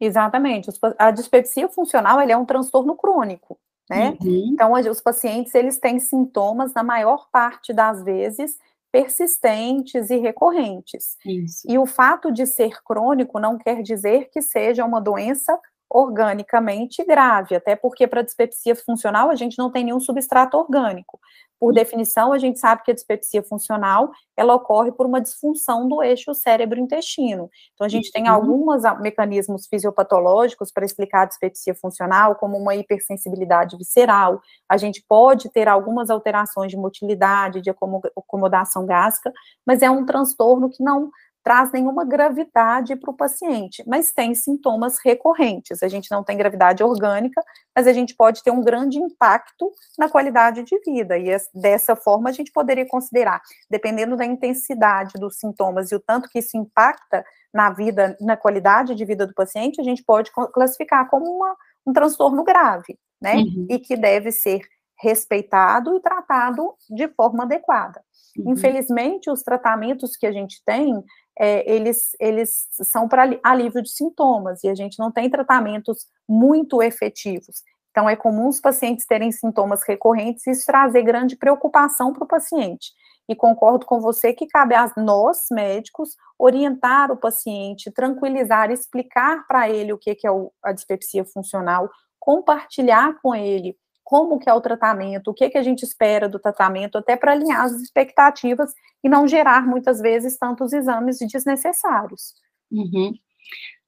Exatamente. 0.00 0.70
A 0.98 1.10
dispepsia 1.10 1.68
funcional 1.68 2.20
é 2.20 2.36
um 2.36 2.44
transtorno 2.44 2.94
crônico, 2.94 3.58
né? 3.90 4.16
Uhum. 4.20 4.50
Então, 4.52 4.72
os 4.72 5.00
pacientes, 5.00 5.52
eles 5.56 5.78
têm 5.78 5.98
sintomas, 5.98 6.72
na 6.72 6.84
maior 6.84 7.28
parte 7.32 7.72
das 7.72 8.04
vezes, 8.04 8.58
persistentes 8.90 10.10
e 10.10 10.16
recorrentes. 10.16 11.16
Isso. 11.24 11.66
E 11.68 11.78
o 11.78 11.86
fato 11.86 12.32
de 12.32 12.46
ser 12.46 12.82
crônico 12.82 13.38
não 13.38 13.58
quer 13.58 13.82
dizer 13.82 14.28
que 14.30 14.40
seja 14.40 14.84
uma 14.84 15.00
doença 15.00 15.58
organicamente 15.90 17.04
grave, 17.04 17.54
até 17.54 17.74
porque 17.74 18.06
para 18.06 18.22
dispepsia 18.22 18.76
funcional 18.76 19.30
a 19.30 19.34
gente 19.34 19.58
não 19.58 19.70
tem 19.70 19.84
nenhum 19.84 20.00
substrato 20.00 20.56
orgânico. 20.56 21.18
Por 21.60 21.74
definição, 21.74 22.32
a 22.32 22.38
gente 22.38 22.58
sabe 22.58 22.84
que 22.84 22.90
a 22.92 22.94
dispepsia 22.94 23.42
funcional, 23.42 24.12
ela 24.36 24.54
ocorre 24.54 24.92
por 24.92 25.06
uma 25.06 25.20
disfunção 25.20 25.88
do 25.88 26.00
eixo 26.02 26.32
cérebro-intestino. 26.32 27.50
Então, 27.74 27.84
a 27.84 27.88
gente 27.88 28.12
tem 28.12 28.28
uhum. 28.28 28.34
alguns 28.34 28.82
mecanismos 29.00 29.66
fisiopatológicos 29.66 30.70
para 30.70 30.84
explicar 30.84 31.22
a 31.22 31.26
dispepsia 31.26 31.74
funcional, 31.74 32.36
como 32.36 32.56
uma 32.56 32.76
hipersensibilidade 32.76 33.76
visceral, 33.76 34.40
a 34.68 34.76
gente 34.76 35.04
pode 35.08 35.50
ter 35.50 35.66
algumas 35.66 36.10
alterações 36.10 36.70
de 36.70 36.76
motilidade, 36.76 37.60
de 37.60 37.70
acomodação 37.70 38.86
gástrica, 38.86 39.32
mas 39.66 39.82
é 39.82 39.90
um 39.90 40.06
transtorno 40.06 40.70
que 40.70 40.82
não 40.82 41.10
traz 41.42 41.72
nenhuma 41.72 42.04
gravidade 42.04 42.94
para 42.96 43.10
o 43.10 43.16
paciente, 43.16 43.82
mas 43.86 44.12
tem 44.12 44.34
sintomas 44.34 44.98
recorrentes. 45.04 45.82
A 45.82 45.88
gente 45.88 46.10
não 46.10 46.22
tem 46.22 46.36
gravidade 46.36 46.82
orgânica, 46.82 47.42
mas 47.74 47.86
a 47.86 47.92
gente 47.92 48.14
pode 48.14 48.42
ter 48.42 48.50
um 48.50 48.62
grande 48.62 48.98
impacto 48.98 49.72
na 49.98 50.08
qualidade 50.08 50.62
de 50.62 50.78
vida. 50.80 51.16
E 51.16 51.34
dessa 51.54 51.96
forma 51.96 52.28
a 52.28 52.32
gente 52.32 52.52
poderia 52.52 52.86
considerar, 52.86 53.40
dependendo 53.70 54.16
da 54.16 54.24
intensidade 54.24 55.14
dos 55.18 55.38
sintomas 55.38 55.90
e 55.90 55.94
o 55.94 56.00
tanto 56.00 56.28
que 56.28 56.38
isso 56.40 56.56
impacta 56.56 57.24
na 57.52 57.70
vida, 57.70 58.16
na 58.20 58.36
qualidade 58.36 58.94
de 58.94 59.04
vida 59.04 59.26
do 59.26 59.34
paciente, 59.34 59.80
a 59.80 59.84
gente 59.84 60.04
pode 60.04 60.30
classificar 60.52 61.08
como 61.08 61.24
uma, 61.24 61.56
um 61.86 61.92
transtorno 61.92 62.44
grave, 62.44 62.98
né? 63.20 63.36
Uhum. 63.36 63.66
E 63.70 63.78
que 63.78 63.96
deve 63.96 64.30
ser 64.30 64.60
respeitado 65.00 65.96
e 65.96 66.00
tratado 66.00 66.74
de 66.90 67.08
forma 67.08 67.44
adequada. 67.44 68.02
Uhum. 68.36 68.52
Infelizmente, 68.52 69.30
os 69.30 69.42
tratamentos 69.42 70.16
que 70.16 70.26
a 70.26 70.32
gente 70.32 70.62
tem, 70.64 71.02
é, 71.38 71.70
eles, 71.70 72.16
eles 72.18 72.66
são 72.72 73.08
para 73.08 73.38
alívio 73.42 73.82
de 73.82 73.90
sintomas, 73.90 74.64
e 74.64 74.68
a 74.68 74.74
gente 74.74 74.98
não 74.98 75.12
tem 75.12 75.30
tratamentos 75.30 76.06
muito 76.28 76.82
efetivos. 76.82 77.62
Então, 77.90 78.08
é 78.08 78.16
comum 78.16 78.48
os 78.48 78.60
pacientes 78.60 79.06
terem 79.06 79.32
sintomas 79.32 79.82
recorrentes 79.86 80.46
e 80.46 80.50
isso 80.50 80.66
trazer 80.66 81.02
grande 81.02 81.36
preocupação 81.36 82.12
para 82.12 82.24
o 82.24 82.28
paciente. 82.28 82.92
E 83.28 83.34
concordo 83.34 83.84
com 83.84 84.00
você 84.00 84.32
que 84.32 84.46
cabe 84.46 84.74
a 84.74 84.90
nós, 84.96 85.46
médicos, 85.50 86.16
orientar 86.38 87.10
o 87.10 87.16
paciente, 87.16 87.90
tranquilizar, 87.90 88.70
explicar 88.70 89.46
para 89.46 89.68
ele 89.68 89.92
o 89.92 89.98
que, 89.98 90.14
que 90.14 90.26
é 90.26 90.30
a 90.62 90.72
dispepsia 90.72 91.24
funcional, 91.24 91.90
compartilhar 92.18 93.20
com 93.20 93.34
ele 93.34 93.76
como 94.08 94.38
que 94.38 94.48
é 94.48 94.54
o 94.54 94.60
tratamento, 94.62 95.30
o 95.30 95.34
que, 95.34 95.50
que 95.50 95.58
a 95.58 95.62
gente 95.62 95.82
espera 95.82 96.30
do 96.30 96.38
tratamento, 96.38 96.96
até 96.96 97.14
para 97.14 97.32
alinhar 97.32 97.60
as 97.60 97.72
expectativas 97.72 98.72
e 99.04 99.08
não 99.08 99.28
gerar, 99.28 99.66
muitas 99.66 100.00
vezes, 100.00 100.38
tantos 100.38 100.72
exames 100.72 101.18
desnecessários. 101.18 102.32
Uhum. 102.72 103.12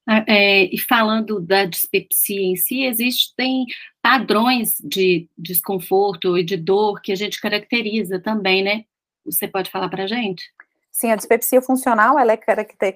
Ah, 0.07 0.23
é, 0.27 0.65
e 0.65 0.77
falando 0.77 1.39
da 1.39 1.65
dispepsia 1.65 2.39
em 2.39 2.55
si, 2.55 2.83
existem 2.83 3.65
padrões 3.99 4.75
de 4.79 5.27
desconforto 5.35 6.37
e 6.37 6.43
de 6.43 6.55
dor 6.55 7.01
que 7.01 7.11
a 7.11 7.15
gente 7.15 7.41
caracteriza 7.41 8.19
também, 8.19 8.63
né? 8.63 8.85
Você 9.25 9.47
pode 9.47 9.71
falar 9.71 9.89
para 9.89 10.03
a 10.03 10.07
gente? 10.07 10.43
Sim, 10.91 11.09
a 11.09 11.15
dispepsia 11.15 11.61
funcional, 11.61 12.19
ela 12.19 12.33
é, 12.33 12.39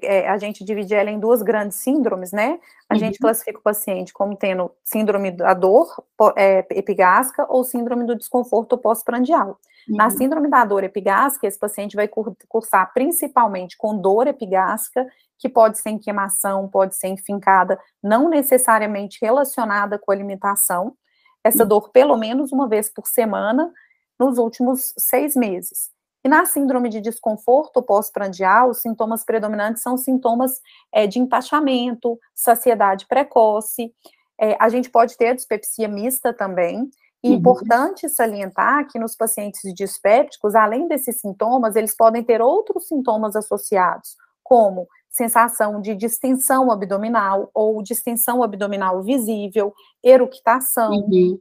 é, 0.02 0.30
a 0.30 0.38
gente 0.38 0.66
divide 0.66 0.94
ela 0.94 1.10
em 1.10 1.18
duas 1.18 1.42
grandes 1.42 1.78
síndromes, 1.78 2.34
né? 2.34 2.60
A 2.90 2.94
uhum. 2.94 3.00
gente 3.00 3.18
classifica 3.18 3.58
o 3.58 3.64
paciente 3.64 4.12
como 4.12 4.36
tendo 4.36 4.70
síndrome 4.84 5.32
da 5.32 5.54
dor 5.54 5.88
é, 6.36 6.66
epigástrica 6.72 7.46
ou 7.50 7.64
síndrome 7.64 8.06
do 8.06 8.14
desconforto 8.14 8.78
pós-prandial. 8.78 9.58
Uhum. 9.88 9.96
Na 9.96 10.10
síndrome 10.10 10.50
da 10.50 10.66
dor 10.66 10.84
epigástrica, 10.84 11.48
esse 11.48 11.58
paciente 11.58 11.96
vai 11.96 12.10
cursar 12.50 12.92
principalmente 12.94 13.78
com 13.78 13.98
dor 13.98 14.28
epigástrica, 14.28 15.08
que 15.38 15.48
pode 15.48 15.78
ser 15.80 15.92
em 15.92 15.98
queimação, 15.98 16.68
pode 16.68 16.96
ser 16.98 17.08
enfincada, 17.08 17.80
não 18.04 18.28
necessariamente 18.28 19.20
relacionada 19.22 19.98
com 19.98 20.12
alimentação. 20.12 20.94
Essa 21.42 21.64
uhum. 21.64 21.70
dor 21.70 21.92
pelo 21.92 22.18
menos 22.18 22.52
uma 22.52 22.68
vez 22.68 22.90
por 22.90 23.08
semana 23.08 23.72
nos 24.20 24.38
últimos 24.38 24.94
seis 24.98 25.34
meses. 25.34 25.95
E 26.26 26.28
na 26.28 26.44
síndrome 26.44 26.90
de 26.90 27.00
desconforto 27.00 27.84
pós-prandial, 27.84 28.72
os 28.72 28.82
sintomas 28.82 29.24
predominantes 29.24 29.84
são 29.84 29.96
sintomas 29.96 30.60
é, 30.92 31.06
de 31.06 31.20
empachamento, 31.20 32.20
saciedade 32.34 33.06
precoce. 33.08 33.94
É, 34.42 34.58
a 34.60 34.68
gente 34.68 34.90
pode 34.90 35.16
ter 35.18 35.28
a 35.28 35.36
dispepsia 35.36 35.88
mista 35.88 36.34
também. 36.34 36.90
E 37.24 37.30
uhum. 37.30 37.36
importante 37.36 38.10
salientar 38.10 38.88
que 38.88 38.98
nos 38.98 39.16
pacientes 39.16 39.72
dispépticos, 39.76 40.56
além 40.56 40.88
desses 40.88 41.22
sintomas, 41.22 41.76
eles 41.76 41.96
podem 41.96 42.24
ter 42.24 42.42
outros 42.42 42.88
sintomas 42.88 43.36
associados, 43.36 44.16
como 44.44 44.88
sensação 45.12 45.80
de 45.80 45.94
distensão 45.94 46.72
abdominal 46.72 47.52
ou 47.54 47.84
distensão 47.84 48.42
abdominal 48.42 49.04
visível, 49.04 49.76
eructação. 50.04 50.92
Uhum. 50.92 51.40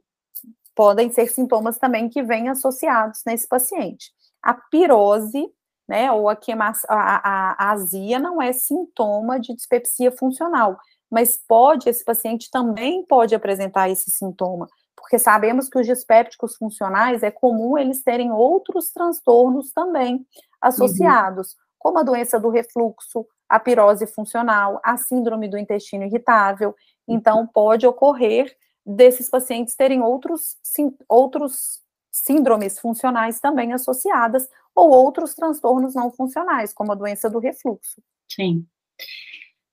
Podem 0.75 1.09
ser 1.11 1.25
sintomas 1.27 1.79
também 1.79 2.07
que 2.07 2.21
vêm 2.21 2.49
associados 2.49 3.21
nesse 3.25 3.47
paciente. 3.47 4.13
A 4.45 4.53
pirose, 4.53 5.51
né, 5.87 6.11
ou 6.11 6.29
a, 6.29 6.35
queima, 6.35 6.71
a, 6.87 6.95
a, 6.95 7.55
a 7.57 7.71
azia 7.71 8.19
não 8.19 8.41
é 8.41 8.53
sintoma 8.53 9.39
de 9.39 9.53
dispepsia 9.53 10.11
funcional, 10.11 10.77
mas 11.11 11.37
pode, 11.47 11.89
esse 11.89 12.03
paciente 12.05 12.49
também 12.49 13.05
pode 13.05 13.35
apresentar 13.35 13.89
esse 13.89 14.09
sintoma, 14.11 14.67
porque 14.95 15.19
sabemos 15.19 15.67
que 15.67 15.77
os 15.77 15.85
dispépticos 15.85 16.55
funcionais 16.55 17.23
é 17.23 17.29
comum 17.29 17.77
eles 17.77 18.03
terem 18.03 18.31
outros 18.31 18.91
transtornos 18.91 19.71
também 19.71 20.25
associados, 20.61 21.49
uhum. 21.49 21.57
como 21.79 21.99
a 21.99 22.03
doença 22.03 22.39
do 22.39 22.49
refluxo, 22.49 23.25
a 23.47 23.59
pirose 23.59 24.07
funcional, 24.07 24.79
a 24.83 24.97
síndrome 24.97 25.47
do 25.47 25.57
intestino 25.57 26.03
irritável. 26.03 26.75
Então, 27.07 27.45
pode 27.45 27.85
ocorrer 27.85 28.55
desses 28.85 29.29
pacientes 29.29 29.75
terem 29.75 30.01
outros, 30.01 30.57
sim, 30.63 30.95
outros 31.07 31.84
síndromes 32.15 32.79
funcionais 32.79 33.41
também 33.41 33.73
associadas, 33.73 34.47
ou 34.73 34.89
outros 34.89 35.33
transtornos 35.33 35.93
não 35.93 36.09
funcionais, 36.09 36.73
como 36.73 36.93
a 36.93 36.95
doença 36.95 37.29
do 37.29 37.39
refluxo. 37.39 38.01
Sim. 38.31 38.65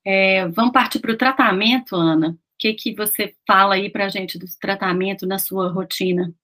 É, 0.05 0.49
vamos 0.49 0.73
partir 0.73 0.99
para 0.99 1.13
o 1.13 1.17
tratamento, 1.17 1.95
Ana. 1.95 2.31
O 2.31 2.39
que, 2.59 2.75
que 2.75 2.95
você 2.95 3.35
fala 3.47 3.75
aí 3.75 3.89
para 3.89 4.07
a 4.07 4.09
gente 4.09 4.39
do 4.39 4.47
tratamento 4.61 5.25
na 5.25 5.39
sua 5.39 5.71
rotina? 5.71 6.35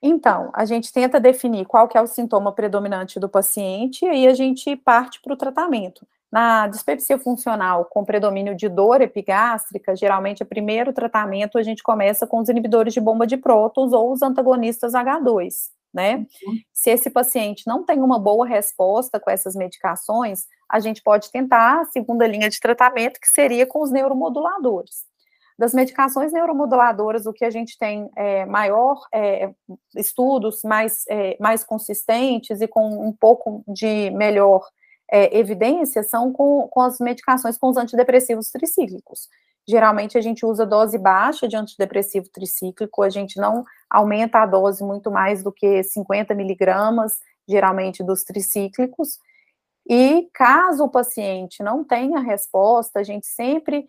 Então, 0.00 0.50
a 0.54 0.64
gente 0.64 0.92
tenta 0.92 1.20
definir 1.20 1.66
qual 1.66 1.88
que 1.88 1.98
é 1.98 2.00
o 2.00 2.06
sintoma 2.06 2.52
predominante 2.52 3.18
do 3.18 3.28
paciente 3.28 4.04
e 4.04 4.08
aí 4.08 4.26
a 4.28 4.34
gente 4.34 4.74
parte 4.76 5.20
para 5.20 5.34
o 5.34 5.36
tratamento. 5.36 6.06
Na 6.30 6.68
dispepsia 6.68 7.18
funcional 7.18 7.86
com 7.86 8.04
predomínio 8.04 8.54
de 8.54 8.68
dor 8.68 9.00
epigástrica, 9.00 9.96
geralmente 9.96 10.42
o 10.42 10.46
primeiro 10.46 10.92
tratamento 10.92 11.58
a 11.58 11.62
gente 11.62 11.82
começa 11.82 12.26
com 12.26 12.38
os 12.38 12.48
inibidores 12.48 12.94
de 12.94 13.00
bomba 13.00 13.26
de 13.26 13.36
prótons 13.36 13.92
ou 13.92 14.12
os 14.12 14.22
antagonistas 14.22 14.92
H2, 14.92 15.70
né? 15.92 16.18
Uhum. 16.18 16.54
Se 16.72 16.90
esse 16.90 17.10
paciente 17.10 17.64
não 17.66 17.84
tem 17.84 18.00
uma 18.00 18.18
boa 18.18 18.46
resposta 18.46 19.18
com 19.18 19.28
essas 19.28 19.56
medicações, 19.56 20.46
a 20.70 20.78
gente 20.78 21.02
pode 21.02 21.32
tentar 21.32 21.80
a 21.80 21.84
segunda 21.86 22.28
linha 22.28 22.48
de 22.48 22.60
tratamento, 22.60 23.18
que 23.20 23.28
seria 23.28 23.66
com 23.66 23.82
os 23.82 23.90
neuromoduladores. 23.90 25.10
Das 25.58 25.74
medicações 25.74 26.32
neuromoduladoras, 26.32 27.26
o 27.26 27.32
que 27.32 27.44
a 27.44 27.50
gente 27.50 27.76
tem 27.76 28.08
é, 28.16 28.46
maior 28.46 28.98
é, 29.12 29.50
estudos 29.96 30.62
mais, 30.62 31.04
é, 31.08 31.36
mais 31.40 31.64
consistentes 31.64 32.60
e 32.60 32.68
com 32.68 32.88
um 32.88 33.12
pouco 33.12 33.64
de 33.68 34.10
melhor 34.10 34.64
é, 35.10 35.36
evidência 35.36 36.02
são 36.02 36.32
com, 36.32 36.68
com 36.68 36.80
as 36.80 36.98
medicações 37.00 37.58
com 37.58 37.68
os 37.68 37.76
antidepressivos 37.76 38.50
tricíclicos. 38.50 39.28
Geralmente 39.68 40.16
a 40.16 40.20
gente 40.20 40.44
usa 40.44 40.66
dose 40.66 40.98
baixa 40.98 41.46
de 41.46 41.56
antidepressivo 41.56 42.28
tricíclico, 42.28 43.02
a 43.02 43.10
gente 43.10 43.38
não 43.38 43.64
aumenta 43.88 44.38
a 44.38 44.46
dose 44.46 44.82
muito 44.82 45.10
mais 45.10 45.42
do 45.42 45.52
que 45.52 45.82
50 45.82 46.34
miligramas, 46.34 47.18
geralmente 47.48 48.02
dos 48.02 48.24
tricíclicos. 48.24 49.18
E 49.88 50.28
caso 50.32 50.84
o 50.84 50.90
paciente 50.90 51.62
não 51.62 51.84
tenha 51.84 52.20
resposta, 52.20 53.00
a 53.00 53.02
gente 53.02 53.26
sempre 53.26 53.86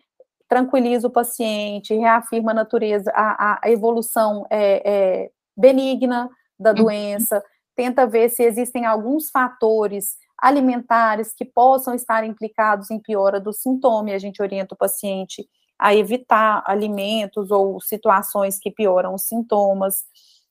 tranquiliza 0.48 1.06
o 1.06 1.10
paciente, 1.10 1.94
reafirma 1.94 2.50
a 2.50 2.54
natureza, 2.54 3.10
a, 3.14 3.60
a 3.62 3.70
evolução 3.70 4.46
é, 4.50 4.82
é, 4.84 5.30
benigna 5.56 6.28
da 6.58 6.70
uhum. 6.70 6.76
doença, 6.76 7.42
tenta 7.74 8.06
ver 8.06 8.28
se 8.28 8.42
existem 8.42 8.84
alguns 8.84 9.30
fatores 9.30 10.16
alimentares 10.42 11.32
que 11.32 11.44
possam 11.44 11.94
estar 11.94 12.24
implicados 12.24 12.90
em 12.90 12.98
piora 12.98 13.38
do 13.38 13.52
sintoma, 13.52 14.10
e 14.10 14.14
a 14.14 14.18
gente 14.18 14.42
orienta 14.42 14.74
o 14.74 14.78
paciente 14.78 15.48
a 15.78 15.94
evitar 15.94 16.64
alimentos 16.66 17.52
ou 17.52 17.80
situações 17.80 18.58
que 18.58 18.70
pioram 18.70 19.14
os 19.14 19.22
sintomas. 19.22 20.02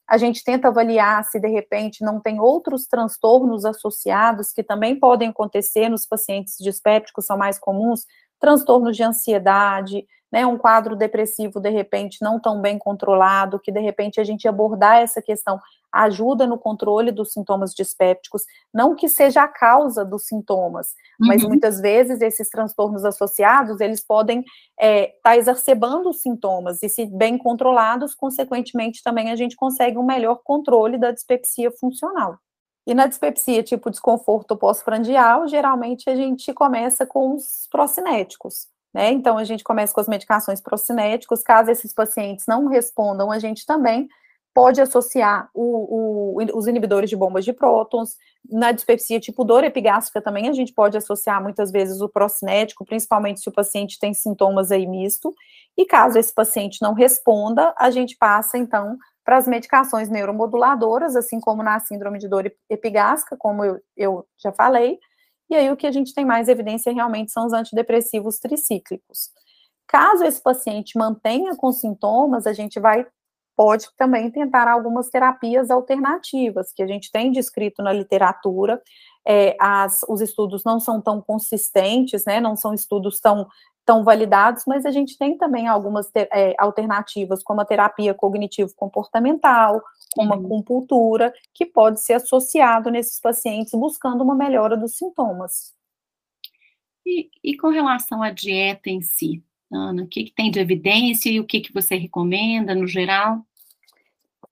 A 0.07 0.17
gente 0.17 0.43
tenta 0.43 0.69
avaliar 0.69 1.25
se 1.25 1.41
de 1.41 1.49
repente 1.49 2.05
não 2.05 2.21
tem 2.21 2.39
outros 2.39 2.85
transtornos 2.87 3.65
associados 3.65 4.51
que 4.51 4.63
também 4.63 4.97
podem 4.97 5.29
acontecer 5.29 5.89
nos 5.89 6.05
pacientes 6.05 6.55
dispépticos, 6.57 7.25
são 7.25 7.37
mais 7.37 7.59
comuns, 7.59 8.05
transtornos 8.39 8.95
de 8.95 9.03
ansiedade, 9.03 10.05
né, 10.31 10.45
um 10.45 10.57
quadro 10.57 10.95
depressivo 10.95 11.59
de 11.59 11.69
repente 11.69 12.19
não 12.21 12.39
tão 12.39 12.61
bem 12.61 12.77
controlado, 12.77 13.59
que 13.59 13.71
de 13.71 13.81
repente 13.81 14.21
a 14.21 14.23
gente 14.23 14.47
abordar 14.47 15.01
essa 15.01 15.21
questão 15.21 15.59
ajuda 15.91 16.47
no 16.47 16.57
controle 16.57 17.11
dos 17.11 17.33
sintomas 17.33 17.73
dispépticos, 17.73 18.43
não 18.73 18.95
que 18.95 19.09
seja 19.09 19.43
a 19.43 19.47
causa 19.47 20.05
dos 20.05 20.25
sintomas, 20.25 20.93
uhum. 21.19 21.27
mas 21.27 21.43
muitas 21.43 21.81
vezes 21.81 22.21
esses 22.21 22.49
transtornos 22.49 23.03
associados, 23.03 23.81
eles 23.81 24.01
podem 24.01 24.39
estar 24.39 24.49
é, 24.79 25.13
tá 25.23 25.37
exacerbando 25.37 26.09
os 26.09 26.21
sintomas, 26.21 26.81
e 26.81 26.89
se 26.89 27.05
bem 27.05 27.37
controlados, 27.37 28.15
consequentemente 28.15 29.03
também 29.03 29.31
a 29.31 29.35
gente 29.35 29.55
consegue 29.55 29.97
um 29.97 30.05
melhor 30.05 30.41
controle 30.43 30.97
da 30.97 31.11
dispepsia 31.11 31.71
funcional. 31.71 32.37
E 32.85 32.93
na 32.93 33.05
dispepsia, 33.05 33.61
tipo 33.61 33.91
desconforto 33.91 34.57
pós-prandial, 34.57 35.47
geralmente 35.47 36.09
a 36.09 36.15
gente 36.15 36.51
começa 36.53 37.05
com 37.05 37.35
os 37.35 37.67
procinéticos, 37.71 38.67
né? 38.93 39.11
Então, 39.11 39.37
a 39.37 39.43
gente 39.43 39.63
começa 39.63 39.93
com 39.93 40.01
as 40.01 40.07
medicações 40.07 40.59
procinéticos, 40.59 41.43
caso 41.43 41.69
esses 41.69 41.93
pacientes 41.93 42.45
não 42.47 42.67
respondam, 42.67 43.31
a 43.31 43.39
gente 43.39 43.65
também 43.65 44.09
pode 44.53 44.81
associar 44.81 45.49
o, 45.53 46.35
o, 46.41 46.57
os 46.57 46.67
inibidores 46.67 47.09
de 47.09 47.15
bombas 47.15 47.45
de 47.45 47.53
prótons. 47.53 48.17
Na 48.49 48.71
dispepsia 48.71 49.19
tipo 49.19 49.43
dor 49.43 49.63
epigástrica 49.63 50.21
também 50.21 50.49
a 50.49 50.53
gente 50.53 50.73
pode 50.73 50.97
associar 50.97 51.41
muitas 51.41 51.71
vezes 51.71 52.01
o 52.01 52.09
procinético, 52.09 52.85
principalmente 52.85 53.39
se 53.39 53.49
o 53.49 53.53
paciente 53.53 53.99
tem 53.99 54.13
sintomas 54.13 54.71
aí 54.71 54.85
misto. 54.85 55.33
E 55.77 55.85
caso 55.85 56.19
esse 56.19 56.33
paciente 56.33 56.81
não 56.81 56.93
responda, 56.93 57.73
a 57.77 57.89
gente 57.89 58.17
passa 58.17 58.57
então 58.57 58.97
para 59.23 59.37
as 59.37 59.47
medicações 59.47 60.09
neuromoduladoras, 60.09 61.15
assim 61.15 61.39
como 61.39 61.63
na 61.63 61.79
síndrome 61.79 62.19
de 62.19 62.27
dor 62.27 62.51
epigástrica, 62.69 63.37
como 63.37 63.63
eu, 63.63 63.79
eu 63.95 64.27
já 64.37 64.51
falei, 64.51 64.99
e 65.49 65.55
aí 65.55 65.69
o 65.69 65.77
que 65.77 65.85
a 65.85 65.91
gente 65.91 66.13
tem 66.13 66.25
mais 66.25 66.47
evidência 66.47 66.93
realmente 66.93 67.31
são 67.31 67.45
os 67.45 67.53
antidepressivos 67.53 68.39
tricíclicos. 68.39 69.29
Caso 69.85 70.23
esse 70.23 70.41
paciente 70.41 70.97
mantenha 70.97 71.55
com 71.55 71.71
sintomas, 71.71 72.47
a 72.47 72.53
gente 72.53 72.79
vai 72.79 73.05
pode 73.55 73.87
também 73.97 74.31
tentar 74.31 74.67
algumas 74.67 75.09
terapias 75.09 75.69
alternativas, 75.69 76.71
que 76.73 76.81
a 76.81 76.87
gente 76.87 77.11
tem 77.11 77.31
descrito 77.31 77.83
na 77.83 77.93
literatura, 77.93 78.81
é, 79.27 79.55
as, 79.59 80.03
os 80.09 80.21
estudos 80.21 80.63
não 80.63 80.79
são 80.79 81.01
tão 81.01 81.21
consistentes, 81.21 82.25
né, 82.25 82.39
não 82.39 82.55
são 82.55 82.73
estudos 82.73 83.19
tão, 83.19 83.47
tão 83.85 84.03
validados, 84.03 84.63
mas 84.65 84.85
a 84.85 84.91
gente 84.91 85.17
tem 85.17 85.37
também 85.37 85.67
algumas 85.67 86.09
é, 86.15 86.55
alternativas, 86.57 87.43
como 87.43 87.61
a 87.61 87.65
terapia 87.65 88.13
cognitivo-comportamental, 88.13 89.81
como 90.15 90.33
a 90.33 90.37
uhum. 90.37 90.45
acupuntura, 90.45 91.33
que 91.53 91.65
pode 91.65 92.01
ser 92.01 92.13
associado 92.13 92.89
nesses 92.89 93.19
pacientes 93.19 93.71
buscando 93.73 94.23
uma 94.23 94.35
melhora 94.35 94.75
dos 94.75 94.97
sintomas. 94.97 95.73
E, 97.05 97.29
e 97.43 97.57
com 97.57 97.69
relação 97.69 98.21
à 98.21 98.29
dieta 98.29 98.89
em 98.89 99.01
si, 99.01 99.43
Ana, 99.71 100.03
o 100.03 100.07
que, 100.07 100.25
que 100.25 100.33
tem 100.33 100.51
de 100.51 100.59
evidência 100.59 101.29
e 101.29 101.39
o 101.39 101.45
que, 101.45 101.61
que 101.61 101.73
você 101.73 101.95
recomenda 101.95 102.75
no 102.75 102.85
geral? 102.85 103.39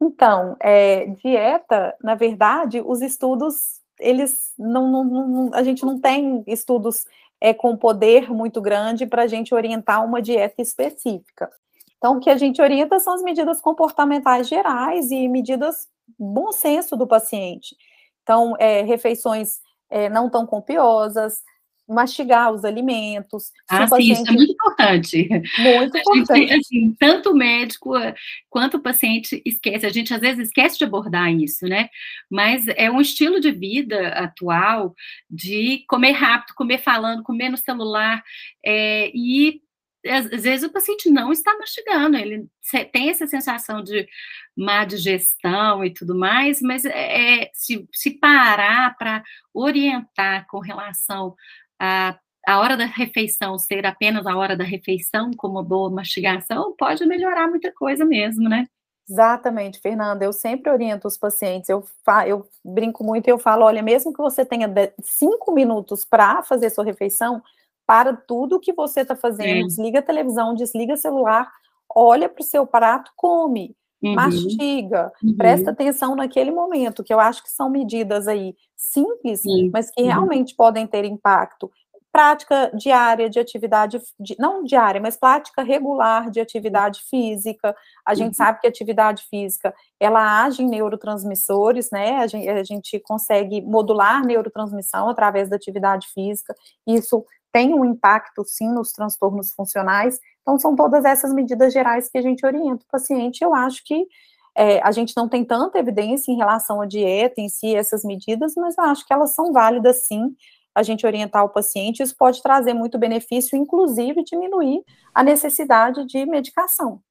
Então, 0.02 0.56
é, 0.62 1.08
dieta, 1.24 1.96
na 2.02 2.16
verdade, 2.16 2.82
os 2.86 3.02
estudos, 3.02 3.82
eles 4.00 4.54
não, 4.58 4.90
não, 4.90 5.04
não, 5.04 5.50
a 5.54 5.62
gente 5.62 5.86
não 5.86 6.00
tem 6.00 6.44
estudos 6.48 7.06
é, 7.42 7.54
com 7.54 7.76
poder 7.76 8.32
muito 8.32 8.62
grande 8.62 9.06
para 9.06 9.24
a 9.24 9.28
gente 9.28 9.54
orientar 9.54 10.06
uma 10.06 10.22
dieta 10.22 10.62
específica. 10.62 11.52
Então, 11.98 12.16
o 12.16 12.20
que 12.22 12.30
a 12.30 12.38
gente 12.38 12.62
orienta 12.62 12.98
são 13.00 13.14
as 13.14 13.22
medidas 13.22 13.60
comportamentais 13.60 14.48
gerais 14.48 15.12
e 15.12 15.28
medidas 15.28 15.90
bom 16.18 16.54
senso 16.54 16.96
do 16.96 17.06
paciente. 17.06 17.76
Então, 18.24 18.56
é, 18.58 18.84
refeições 18.84 19.60
é, 19.90 20.08
não 20.08 20.30
tão 20.30 20.46
copiosas, 20.46 21.44
mastigar 21.90 22.54
os 22.54 22.64
alimentos. 22.64 23.52
Ah, 23.68 23.84
sim, 23.86 23.90
paciente... 23.90 24.12
isso 24.12 24.30
é 24.30 24.34
muito 24.34 24.52
importante. 24.52 25.30
Muito 25.58 25.98
importante. 25.98 26.48
Gente, 26.48 26.54
assim, 26.54 26.96
tanto 27.00 27.32
o 27.32 27.36
médico 27.36 27.98
eh, 27.98 28.14
quanto 28.50 28.78
o 28.78 28.82
paciente 28.82 29.42
esquece. 29.44 29.86
A 29.86 29.90
gente 29.90 30.14
às 30.14 30.22
vezes 30.22 30.48
esquece 30.48 30.78
de 30.78 30.86
abordar 30.86 31.34
isso, 31.34 31.66
né? 31.66 31.90
Mas 32.30 32.68
é 32.70 32.90
um 32.92 33.02
estilo 33.02 33.40
de 33.40 33.52
vida 33.52 34.10
atual 34.10 34.94
de 35.30 35.84
comer 35.88 36.12
rápido, 36.12 36.56
comer 36.56 36.78
falando, 36.78 37.24
comer 37.24 37.50
no 37.50 37.58
celular 37.58 38.24
é, 38.64 39.12
e 39.14 39.62
às 40.08 40.28
vezes 40.44 40.64
o 40.64 40.72
paciente 40.72 41.10
não 41.10 41.32
está 41.32 41.58
mastigando, 41.58 42.16
ele 42.16 42.48
tem 42.92 43.10
essa 43.10 43.28
sensação 43.28 43.84
de 43.84 44.08
má 44.56 44.86
digestão 44.86 45.84
e 45.84 45.94
tudo 45.94 46.18
mais, 46.18 46.62
mas 46.62 46.86
é, 46.86 47.44
é 47.44 47.52
se, 47.54 47.88
se 47.94 48.12
parar 48.12 48.96
para 48.98 49.24
orientar 49.54 50.48
com 50.48 50.60
relação 50.60 51.36
a, 51.80 52.18
a 52.48 52.60
hora 52.60 52.76
da 52.76 52.86
refeição 52.86 53.58
ser 53.58 53.86
apenas 53.86 54.26
a 54.26 54.36
hora 54.36 54.56
da 54.56 54.64
refeição, 54.64 55.32
com 55.36 55.48
uma 55.48 55.64
boa 55.64 55.90
mastigação, 55.90 56.76
pode 56.78 57.06
melhorar 57.06 57.48
muita 57.48 57.72
coisa 57.72 58.06
mesmo, 58.06 58.50
né? 58.50 58.66
Exatamente, 59.10 59.80
Fernanda. 59.80 60.24
Eu 60.24 60.32
sempre 60.32 60.72
oriento 60.72 61.08
os 61.08 61.18
pacientes. 61.18 61.68
Eu, 61.68 61.84
eu 62.28 62.48
brinco 62.64 63.04
muito 63.04 63.28
e 63.28 63.32
eu 63.32 63.40
falo: 63.40 63.66
olha, 63.66 63.82
mesmo 63.82 64.14
que 64.14 64.22
você 64.22 64.46
tenha 64.46 64.72
cinco 65.02 65.52
minutos 65.52 66.06
para 66.06 66.44
fazer 66.44 66.70
sua 66.70 66.84
refeição, 66.84 67.42
para 67.88 68.16
tudo 68.16 68.60
que 68.60 68.72
você 68.72 69.02
está 69.02 69.16
fazendo, 69.16 69.66
desliga 69.66 69.98
a 69.98 70.04
televisão, 70.04 70.54
desliga 70.54 70.94
o 70.94 70.98
celular, 70.98 71.52
olha 71.90 72.30
para 72.30 72.42
o 72.42 72.46
seu 72.46 72.68
prato, 72.68 73.12
come. 73.16 73.76
Uhum. 74.02 74.16
mastiga, 74.16 75.12
uhum. 75.22 75.36
presta 75.36 75.72
atenção 75.72 76.16
naquele 76.16 76.52
momento, 76.52 77.04
que 77.04 77.14
eu 77.14 77.20
acho 77.20 77.44
que 77.44 77.50
são 77.50 77.70
medidas 77.70 78.28
aí 78.28 78.56
simples, 78.76 79.42
Sim. 79.42 79.70
mas 79.74 79.92
que 79.92 80.02
uhum. 80.02 80.08
realmente 80.08 80.56
podem 80.56 80.88
ter 80.88 81.04
impacto. 81.04 81.70
Prática 82.12 82.72
diária 82.74 83.30
de 83.30 83.40
atividade, 83.40 84.02
de, 84.20 84.36
não 84.40 84.64
diária, 84.64 85.00
mas 85.00 85.16
prática 85.16 85.62
regular 85.62 86.32
de 86.32 86.40
atividade 86.40 87.02
física. 87.08 87.76
A 88.04 88.16
gente 88.16 88.30
uhum. 88.30 88.34
sabe 88.34 88.60
que 88.60 88.68
a 88.68 88.70
atividade 88.70 89.24
física, 89.30 89.74
ela 90.00 90.44
age 90.44 90.64
em 90.64 90.68
neurotransmissores, 90.68 91.92
né? 91.92 92.18
A 92.18 92.26
gente, 92.26 92.50
a 92.50 92.64
gente 92.64 93.00
consegue 93.02 93.62
modular 93.62 94.26
neurotransmissão 94.26 95.08
através 95.08 95.50
da 95.50 95.56
atividade 95.56 96.08
física. 96.08 96.56
Isso 96.88 97.24
tem 97.52 97.74
um 97.74 97.86
impacto, 97.86 98.44
sim, 98.46 98.70
nos 98.70 98.92
transtornos 98.92 99.54
funcionais. 99.54 100.20
Então, 100.42 100.58
são 100.60 100.76
todas 100.76 101.06
essas 101.06 101.34
medidas 101.34 101.74
gerais 101.74 102.10
que 102.10 102.18
a 102.18 102.22
gente 102.22 102.46
orienta 102.46 102.84
o 102.84 102.92
paciente. 102.92 103.44
Eu 103.44 103.54
acho 103.54 103.84
que 103.84 104.08
é, 104.56 104.82
a 104.82 104.92
gente 104.92 105.14
não 105.16 105.28
tem 105.28 105.44
tanta 105.44 105.80
evidência 105.80 106.32
em 106.32 106.36
relação 106.36 106.82
à 106.82 106.86
dieta 106.86 107.40
em 107.40 107.50
si, 107.50 107.76
essas 107.76 108.04
medidas, 108.04 108.54
mas 108.56 108.78
eu 108.78 108.84
acho 108.86 109.06
que 109.06 109.14
elas 109.14 109.34
são 109.34 109.54
válidas, 109.54 110.08
sim, 110.08 110.36
a 110.76 110.84
gente 110.84 111.06
orientar 111.06 111.44
o 111.44 111.50
paciente. 111.50 112.04
Isso 112.04 112.16
pode 112.18 112.42
trazer 112.42 112.74
muito 112.74 112.98
benefício, 112.98 113.58
inclusive 113.58 114.24
diminuir 114.24 114.84
a 115.14 115.24
necessidade 115.24 116.06
de 116.06 116.26
medicação. 116.26 117.02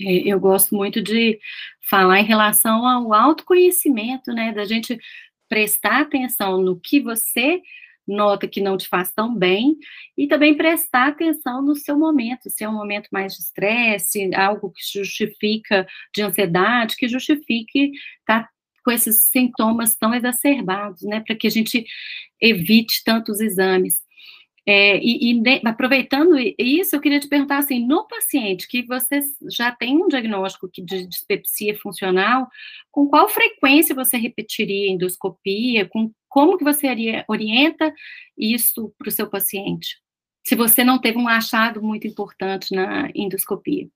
É, 0.00 0.28
eu 0.28 0.38
gosto 0.38 0.74
muito 0.74 1.02
de 1.02 1.38
falar 1.88 2.20
em 2.20 2.24
relação 2.24 2.86
ao 2.86 3.12
autoconhecimento, 3.12 4.32
né, 4.32 4.52
da 4.52 4.64
gente 4.64 4.98
prestar 5.48 6.02
atenção 6.02 6.60
no 6.60 6.78
que 6.78 7.00
você 7.00 7.60
nota 8.08 8.48
que 8.48 8.60
não 8.60 8.76
te 8.76 8.88
faz 8.88 9.12
tão 9.12 9.34
bem, 9.34 9.76
e 10.16 10.26
também 10.26 10.56
prestar 10.56 11.08
atenção 11.08 11.62
no 11.62 11.74
seu 11.76 11.98
momento, 11.98 12.50
se 12.50 12.64
é 12.64 12.68
um 12.68 12.74
momento 12.74 13.08
mais 13.12 13.34
de 13.34 13.42
estresse, 13.42 14.34
algo 14.34 14.70
que 14.70 14.82
justifica 14.98 15.86
de 16.14 16.22
ansiedade, 16.22 16.96
que 16.96 17.08
justifique 17.08 17.92
estar 18.20 18.44
tá 18.44 18.48
com 18.84 18.90
esses 18.90 19.28
sintomas 19.30 19.94
tão 19.96 20.14
exacerbados, 20.14 21.02
né, 21.02 21.20
para 21.20 21.36
que 21.36 21.46
a 21.46 21.50
gente 21.50 21.84
evite 22.40 23.02
tantos 23.04 23.38
exames. 23.40 24.00
É, 24.70 24.98
e, 24.98 25.32
e 25.32 25.42
aproveitando 25.64 26.36
isso, 26.58 26.94
eu 26.94 27.00
queria 27.00 27.18
te 27.18 27.26
perguntar 27.26 27.56
assim, 27.56 27.86
no 27.86 28.06
paciente 28.06 28.68
que 28.68 28.82
você 28.82 29.18
já 29.50 29.72
tem 29.72 29.96
um 29.96 30.08
diagnóstico 30.08 30.68
de 30.70 31.06
dispepsia 31.06 31.74
funcional, 31.78 32.46
com 32.90 33.08
qual 33.08 33.30
frequência 33.30 33.94
você 33.94 34.18
repetiria 34.18 34.90
endoscopia? 34.90 35.88
Com, 35.88 36.12
como 36.28 36.58
que 36.58 36.64
você 36.64 36.86
orienta 37.26 37.90
isso 38.36 38.92
para 38.98 39.08
o 39.08 39.10
seu 39.10 39.26
paciente? 39.30 39.96
Se 40.46 40.54
você 40.54 40.84
não 40.84 41.00
teve 41.00 41.16
um 41.16 41.28
achado 41.28 41.82
muito 41.82 42.06
importante 42.06 42.74
na 42.74 43.08
endoscopia. 43.14 43.88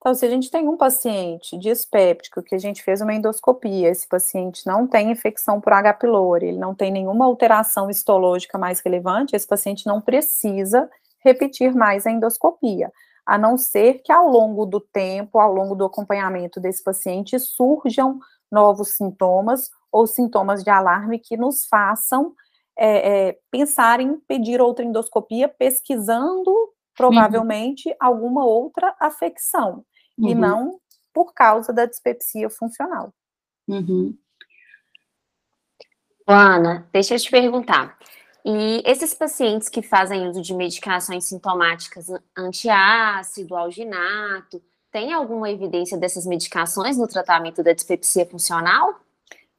Então, 0.00 0.14
se 0.14 0.24
a 0.24 0.30
gente 0.30 0.50
tem 0.50 0.66
um 0.66 0.78
paciente 0.78 1.58
dispéptico 1.58 2.42
que 2.42 2.54
a 2.54 2.58
gente 2.58 2.82
fez 2.82 3.02
uma 3.02 3.12
endoscopia, 3.12 3.90
esse 3.90 4.08
paciente 4.08 4.66
não 4.66 4.86
tem 4.86 5.10
infecção 5.10 5.60
por 5.60 5.74
H. 5.74 5.92
pylori, 5.92 6.46
ele 6.46 6.58
não 6.58 6.74
tem 6.74 6.90
nenhuma 6.90 7.26
alteração 7.26 7.90
histológica 7.90 8.56
mais 8.56 8.80
relevante, 8.80 9.36
esse 9.36 9.46
paciente 9.46 9.86
não 9.86 10.00
precisa 10.00 10.88
repetir 11.22 11.74
mais 11.74 12.06
a 12.06 12.10
endoscopia, 12.10 12.90
a 13.26 13.36
não 13.36 13.58
ser 13.58 14.00
que 14.02 14.10
ao 14.10 14.26
longo 14.26 14.64
do 14.64 14.80
tempo, 14.80 15.38
ao 15.38 15.52
longo 15.52 15.74
do 15.74 15.84
acompanhamento 15.84 16.58
desse 16.58 16.82
paciente, 16.82 17.38
surjam 17.38 18.18
novos 18.50 18.96
sintomas 18.96 19.70
ou 19.92 20.06
sintomas 20.06 20.64
de 20.64 20.70
alarme 20.70 21.18
que 21.18 21.36
nos 21.36 21.66
façam 21.66 22.32
é, 22.74 23.28
é, 23.28 23.38
pensar 23.50 24.00
em 24.00 24.18
pedir 24.20 24.62
outra 24.62 24.82
endoscopia, 24.82 25.46
pesquisando 25.46 26.50
provavelmente 26.96 27.90
uhum. 27.90 27.96
alguma 28.00 28.46
outra 28.46 28.96
afecção 28.98 29.84
uhum. 30.20 30.28
e 30.28 30.34
não 30.34 30.80
por 31.12 31.32
causa 31.34 31.72
da 31.72 31.86
dispepsia 31.86 32.48
funcional. 32.48 33.12
Uhum. 33.68 34.16
Ana, 36.26 36.88
deixa 36.92 37.14
eu 37.14 37.18
te 37.18 37.30
perguntar. 37.30 37.98
E 38.44 38.82
esses 38.86 39.12
pacientes 39.12 39.68
que 39.68 39.82
fazem 39.82 40.28
uso 40.28 40.40
de 40.40 40.54
medicações 40.54 41.24
sintomáticas 41.26 42.06
antiácido, 42.36 43.56
alginato, 43.56 44.62
tem 44.90 45.12
alguma 45.12 45.50
evidência 45.50 45.98
dessas 45.98 46.26
medicações 46.26 46.96
no 46.96 47.06
tratamento 47.06 47.62
da 47.62 47.72
dispepsia 47.72 48.26
funcional? 48.26 49.00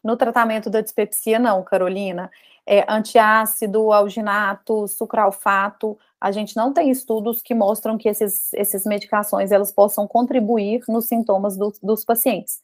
No 0.03 0.17
tratamento 0.17 0.69
da 0.69 0.81
dispepsia, 0.81 1.37
não, 1.37 1.63
Carolina. 1.63 2.31
É, 2.67 2.85
antiácido, 2.87 3.91
alginato, 3.91 4.87
sucralfato, 4.87 5.97
a 6.21 6.31
gente 6.31 6.55
não 6.55 6.71
tem 6.71 6.91
estudos 6.91 7.41
que 7.41 7.55
mostram 7.55 7.97
que 7.97 8.07
esses, 8.07 8.53
essas 8.53 8.85
medicações 8.85 9.51
elas 9.51 9.71
possam 9.71 10.07
contribuir 10.07 10.81
nos 10.87 11.07
sintomas 11.07 11.57
do, 11.57 11.73
dos 11.81 12.05
pacientes. 12.05 12.61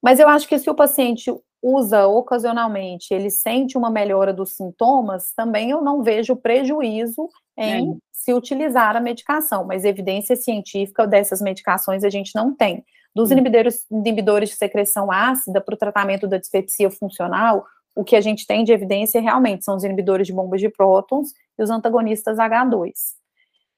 Mas 0.00 0.20
eu 0.20 0.28
acho 0.28 0.46
que 0.46 0.56
se 0.56 0.70
o 0.70 0.74
paciente 0.74 1.32
usa 1.60 2.06
ocasionalmente, 2.06 3.12
ele 3.12 3.28
sente 3.28 3.76
uma 3.76 3.90
melhora 3.90 4.32
dos 4.32 4.52
sintomas, 4.52 5.32
também 5.34 5.70
eu 5.70 5.82
não 5.82 6.02
vejo 6.02 6.36
prejuízo 6.36 7.28
em 7.56 7.90
é. 7.90 7.96
se 8.12 8.32
utilizar 8.32 8.96
a 8.96 9.00
medicação, 9.00 9.64
mas 9.64 9.84
evidência 9.84 10.36
científica 10.36 11.06
dessas 11.06 11.40
medicações 11.40 12.04
a 12.04 12.08
gente 12.08 12.32
não 12.36 12.54
tem. 12.54 12.84
Dos 13.12 13.30
inibidores, 13.30 13.86
inibidores 13.90 14.50
de 14.50 14.56
secreção 14.56 15.10
ácida 15.10 15.60
para 15.60 15.74
o 15.74 15.78
tratamento 15.78 16.28
da 16.28 16.36
dispepsia 16.36 16.90
funcional, 16.90 17.64
o 17.96 18.04
que 18.04 18.14
a 18.14 18.20
gente 18.20 18.46
tem 18.46 18.62
de 18.62 18.72
evidência 18.72 19.20
realmente 19.20 19.64
são 19.64 19.74
os 19.74 19.82
inibidores 19.82 20.26
de 20.26 20.32
bombas 20.32 20.60
de 20.60 20.68
prótons 20.68 21.30
e 21.58 21.62
os 21.62 21.70
antagonistas 21.70 22.36
H2. 22.36 22.92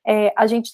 É, 0.04 0.33
a 0.37 0.46
gente 0.46 0.72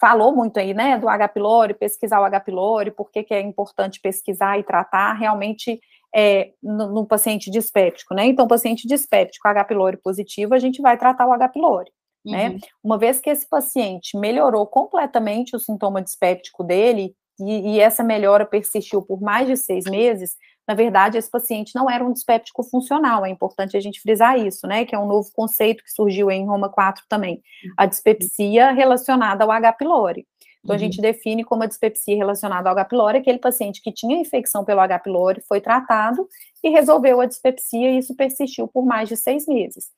falou 0.00 0.34
muito 0.34 0.58
aí, 0.58 0.72
né, 0.72 0.96
do 0.98 1.08
H. 1.08 1.28
pylori, 1.28 1.74
pesquisar 1.74 2.20
o 2.20 2.24
H. 2.24 2.40
pylori, 2.40 2.92
por 2.92 3.10
que, 3.10 3.24
que 3.24 3.34
é 3.34 3.40
importante 3.40 4.00
pesquisar 4.00 4.58
e 4.58 4.62
tratar 4.62 5.14
realmente 5.14 5.80
é, 6.14 6.52
no, 6.62 6.92
no, 6.92 7.06
paciente 7.06 7.50
dispéptico, 7.50 8.14
né? 8.14 8.26
Então, 8.26 8.46
paciente 8.46 8.86
dispéptico, 8.86 9.48
H. 9.48 9.64
pylori 9.64 9.96
positivo, 9.96 10.54
a 10.54 10.58
gente 10.58 10.80
vai 10.80 10.96
tratar 10.96 11.26
o 11.26 11.32
H. 11.32 11.48
pylori, 11.48 11.90
né? 12.24 12.48
uhum. 12.48 12.54
né? 12.54 12.60
Uma 12.82 12.96
vez 12.96 13.20
que 13.20 13.28
esse 13.28 13.48
paciente 13.48 14.16
melhorou 14.16 14.64
completamente 14.66 15.56
o 15.56 15.58
sintoma 15.58 16.00
dispéptico 16.00 16.62
dele, 16.62 17.16
e, 17.40 17.74
e 17.74 17.80
essa 17.80 18.04
melhora 18.04 18.46
persistiu 18.46 19.02
por 19.02 19.20
mais 19.20 19.48
de 19.48 19.56
seis 19.56 19.86
meses, 19.86 20.36
na 20.66 20.74
verdade, 20.74 21.18
esse 21.18 21.30
paciente 21.30 21.74
não 21.74 21.90
era 21.90 22.02
um 22.02 22.12
dispéptico 22.12 22.62
funcional, 22.62 23.24
é 23.24 23.30
importante 23.30 23.76
a 23.76 23.80
gente 23.80 24.00
frisar 24.00 24.38
isso, 24.38 24.66
né, 24.66 24.84
que 24.84 24.94
é 24.94 24.98
um 24.98 25.06
novo 25.06 25.30
conceito 25.34 25.84
que 25.84 25.90
surgiu 25.90 26.30
em 26.30 26.46
Roma 26.46 26.68
4 26.68 27.04
também, 27.08 27.42
a 27.76 27.84
dispepsia 27.84 28.72
relacionada 28.72 29.44
ao 29.44 29.50
H. 29.50 29.72
pylori. 29.74 30.26
Então, 30.64 30.74
a 30.74 30.78
gente 30.78 30.96
uhum. 30.96 31.02
define 31.02 31.44
como 31.44 31.62
a 31.62 31.66
dispepsia 31.66 32.16
relacionada 32.16 32.70
ao 32.70 32.72
H. 32.72 32.86
pylori 32.86 33.18
aquele 33.18 33.38
paciente 33.38 33.82
que 33.82 33.92
tinha 33.92 34.16
infecção 34.16 34.64
pelo 34.64 34.80
H. 34.80 34.98
pylori, 35.00 35.42
foi 35.46 35.60
tratado 35.60 36.26
e 36.62 36.70
resolveu 36.70 37.20
a 37.20 37.26
dispepsia 37.26 37.90
e 37.90 37.98
isso 37.98 38.16
persistiu 38.16 38.66
por 38.66 38.86
mais 38.86 39.06
de 39.06 39.16
seis 39.16 39.46
meses. 39.46 39.90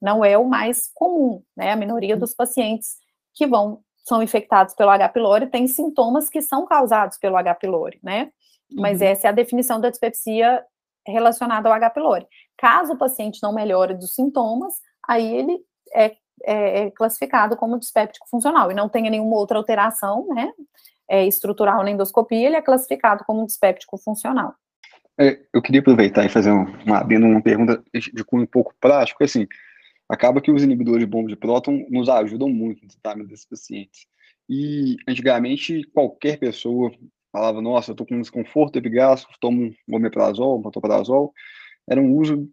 Não 0.00 0.22
é 0.22 0.36
o 0.36 0.44
mais 0.44 0.90
comum, 0.94 1.42
né, 1.56 1.72
a 1.72 1.76
minoria 1.76 2.16
dos 2.16 2.34
pacientes 2.34 2.96
que 3.34 3.46
vão, 3.46 3.80
são 4.04 4.22
infectados 4.22 4.74
pelo 4.74 4.90
H. 4.90 5.08
pylori 5.08 5.46
têm 5.46 5.66
sintomas 5.66 6.28
que 6.28 6.42
são 6.42 6.66
causados 6.66 7.16
pelo 7.16 7.38
H. 7.38 7.54
pylori, 7.54 7.98
né, 8.02 8.30
mas 8.72 9.00
uhum. 9.00 9.06
essa 9.06 9.26
é 9.26 9.30
a 9.30 9.34
definição 9.34 9.80
da 9.80 9.90
dispepsia 9.90 10.64
relacionada 11.06 11.68
ao 11.68 11.74
H. 11.74 11.90
pylori. 11.90 12.26
Caso 12.56 12.92
o 12.92 12.98
paciente 12.98 13.42
não 13.42 13.54
melhore 13.54 13.94
dos 13.94 14.14
sintomas, 14.14 14.74
aí 15.08 15.34
ele 15.34 15.58
é, 15.94 16.16
é, 16.44 16.86
é 16.86 16.90
classificado 16.90 17.56
como 17.56 17.78
dispéptico 17.78 18.28
funcional 18.28 18.70
e 18.70 18.74
não 18.74 18.88
tenha 18.88 19.10
nenhuma 19.10 19.36
outra 19.36 19.58
alteração, 19.58 20.26
né, 20.28 20.52
é, 21.08 21.26
estrutural 21.26 21.82
na 21.82 21.90
endoscopia, 21.90 22.46
ele 22.46 22.56
é 22.56 22.62
classificado 22.62 23.24
como 23.24 23.46
dispéptico 23.46 23.98
funcional. 23.98 24.54
É, 25.18 25.40
eu 25.52 25.60
queria 25.60 25.80
aproveitar 25.80 26.24
e 26.24 26.28
fazer 26.28 26.50
uma, 26.50 26.70
uma 26.86 27.42
pergunta 27.42 27.82
de 27.92 28.24
cunho 28.24 28.44
um 28.44 28.46
pouco 28.46 28.74
prático, 28.80 29.22
assim, 29.24 29.46
acaba 30.08 30.40
que 30.40 30.50
os 30.50 30.62
inibidores 30.62 31.00
de 31.00 31.06
bomba 31.06 31.28
de 31.28 31.36
próton 31.36 31.86
nos 31.90 32.08
ajudam 32.08 32.48
muito 32.48 32.82
no 32.82 32.88
tratamento 32.88 33.28
desses 33.28 33.44
pacientes. 33.44 34.06
E 34.48 34.96
antigamente 35.06 35.84
qualquer 35.92 36.38
pessoa 36.38 36.90
falava, 37.32 37.60
nossa, 37.60 37.92
eu 37.92 37.94
tô 37.94 38.04
com 38.04 38.20
desconforto 38.20 38.76
epigástrico, 38.76 39.34
tomo 39.40 39.72
um 39.88 39.96
omeprazol, 39.96 40.58
um. 40.58 41.30
Era 41.88 42.00
um 42.00 42.14
uso 42.14 42.48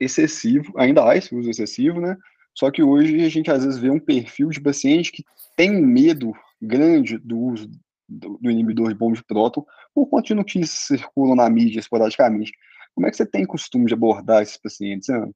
excessivo, 0.00 0.72
ainda 0.76 1.08
há 1.08 1.16
esse 1.16 1.34
uso 1.34 1.50
excessivo, 1.50 2.00
né? 2.00 2.16
Só 2.56 2.70
que 2.70 2.82
hoje 2.82 3.24
a 3.24 3.28
gente 3.28 3.50
às 3.50 3.64
vezes 3.64 3.78
vê 3.78 3.90
um 3.90 3.98
perfil 3.98 4.48
de 4.48 4.60
paciente 4.60 5.12
que 5.12 5.24
tem 5.56 5.76
um 5.76 5.84
medo 5.84 6.32
grande 6.60 7.18
do 7.18 7.38
uso 7.38 7.68
do, 8.08 8.38
do 8.38 8.50
inibidor 8.50 8.88
de 8.88 8.94
bomba 8.94 9.16
de 9.16 9.24
próton 9.24 9.64
por 9.94 10.06
conta 10.06 10.28
de 10.28 10.34
notícias 10.34 10.70
circulam 10.70 11.34
na 11.34 11.48
mídia 11.48 11.80
esporadicamente. 11.80 12.52
Como 12.94 13.06
é 13.06 13.10
que 13.10 13.16
você 13.16 13.26
tem 13.26 13.44
costume 13.44 13.86
de 13.86 13.94
abordar 13.94 14.42
esses 14.42 14.56
pacientes, 14.56 15.08
Ana? 15.08 15.30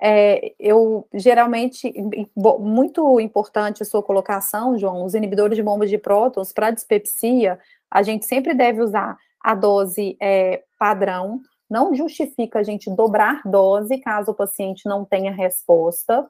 É, 0.00 0.54
eu 0.58 1.08
geralmente, 1.14 1.92
muito 2.36 3.18
importante 3.18 3.82
a 3.82 3.86
sua 3.86 4.02
colocação, 4.02 4.78
João, 4.78 5.04
os 5.04 5.14
inibidores 5.14 5.56
de 5.56 5.62
bombas 5.62 5.88
de 5.88 5.96
prótons 5.96 6.52
para 6.52 6.70
dispepsia, 6.70 7.58
a 7.90 8.02
gente 8.02 8.26
sempre 8.26 8.54
deve 8.54 8.82
usar 8.82 9.16
a 9.40 9.54
dose 9.54 10.16
é, 10.20 10.62
padrão, 10.78 11.40
não 11.68 11.94
justifica 11.94 12.58
a 12.58 12.62
gente 12.62 12.90
dobrar 12.90 13.40
dose 13.44 13.98
caso 13.98 14.32
o 14.32 14.34
paciente 14.34 14.86
não 14.86 15.04
tenha 15.04 15.32
resposta. 15.32 16.28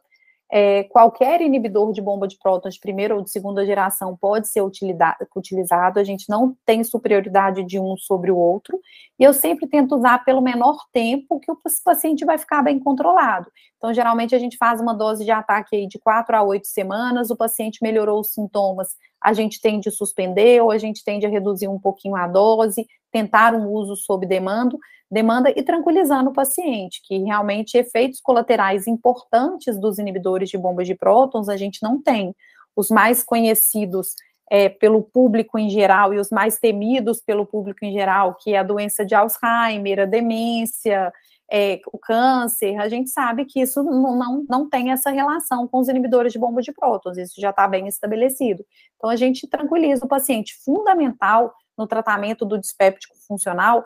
É, 0.51 0.85
qualquer 0.85 1.41
inibidor 1.41 1.93
de 1.93 2.01
bomba 2.01 2.29
de 2.29 2.39
prótons 2.39 2.75
de 2.75 2.81
primeira 2.81 3.17
ou 3.17 3.23
de 3.23 3.31
segunda 3.31 3.67
geração 3.67 4.17
pode 4.17 4.49
ser 4.49 4.63
utilizado, 4.63 5.99
a 5.99 6.05
gente 6.05 6.29
não 6.29 6.57
tem 6.65 6.85
superioridade 6.85 7.65
de 7.65 7.81
um 7.81 7.97
sobre 7.97 8.31
o 8.31 8.37
outro, 8.37 8.81
e 9.19 9.25
eu 9.25 9.33
sempre 9.33 9.67
tento 9.67 9.97
usar 9.97 10.25
pelo 10.25 10.41
menor 10.41 10.77
tempo 10.93 11.41
que 11.41 11.51
o 11.51 11.59
paciente 11.85 12.25
vai 12.25 12.39
ficar 12.39 12.63
bem 12.63 12.79
controlado. 12.79 13.51
Então, 13.77 13.93
geralmente, 13.93 14.35
a 14.35 14.39
gente 14.39 14.57
faz 14.57 14.81
uma 14.81 14.95
dose 14.95 15.25
de 15.25 15.31
ataque 15.31 15.77
aí 15.77 15.89
de 15.89 15.99
quatro 15.99 16.37
a 16.37 16.43
oito 16.43 16.67
semanas, 16.67 17.31
o 17.31 17.37
paciente 17.37 17.81
melhorou 17.83 18.21
os 18.21 18.33
sintomas, 18.33 18.97
a 19.21 19.33
gente 19.33 19.61
tende 19.61 19.89
a 19.89 19.93
suspender, 19.93 20.63
ou 20.63 20.71
a 20.71 20.79
gente 20.79 21.05
tende 21.05 21.27
a 21.27 21.29
reduzir 21.29 21.67
um 21.67 21.79
pouquinho 21.79 22.15
a 22.15 22.29
dose, 22.29 22.87
tentar 23.17 23.55
um 23.55 23.71
uso 23.71 23.97
sob 23.97 24.27
demanda, 24.27 24.77
demanda 25.11 25.51
e 25.57 25.63
tranquilizando 25.63 26.29
o 26.29 26.35
paciente, 26.35 27.01
que 27.03 27.17
realmente 27.21 27.79
efeitos 27.79 28.21
colaterais 28.21 28.87
importantes 28.87 29.79
dos 29.79 29.99
inibidores 29.99 30.51
de 30.51 30.59
bombas 30.59 30.87
de 30.87 30.95
prótons 30.95 31.49
a 31.49 31.57
gente 31.57 31.83
não 31.83 32.03
tem. 32.03 32.35
Os 32.77 32.91
mais 32.91 33.23
conhecidos 33.23 34.15
é, 34.51 34.69
pelo 34.69 35.03
público 35.03 35.59
em 35.59 35.71
geral 35.71 36.13
e 36.13 36.19
os 36.19 36.29
mais 36.29 36.59
temidos 36.59 37.23
pelo 37.23 37.47
público 37.47 37.87
em 37.87 37.93
geral, 37.93 38.35
que 38.35 38.53
é 38.53 38.59
a 38.59 38.63
doença 38.63 39.03
de 39.03 39.15
Alzheimer, 39.15 40.01
a 40.01 40.05
demência, 40.05 41.11
é, 41.51 41.81
o 41.91 41.99
câncer, 41.99 42.77
a 42.77 42.89
gente 42.89 43.09
sabe 43.09 43.47
que 43.47 43.61
isso 43.61 43.83
não, 43.83 44.15
não, 44.15 44.45
não 44.47 44.69
tem 44.69 44.91
essa 44.93 45.11
relação 45.11 45.67
com 45.67 45.79
os 45.79 45.89
inibidores 45.89 46.35
de 46.35 46.39
bombas 46.39 46.67
de 46.67 46.73
prótons, 46.73 47.17
isso 47.17 47.41
já 47.41 47.49
está 47.51 47.67
bem 47.67 47.89
estabelecido. 47.89 48.63
Então, 48.97 49.09
a 49.09 49.17
gente 49.17 49.47
tranquiliza 49.47 50.05
o 50.05 50.09
paciente. 50.09 50.55
Fundamental 50.63 51.55
no 51.77 51.87
tratamento 51.87 52.45
do 52.45 52.59
dispéptico 52.59 53.15
funcional 53.27 53.85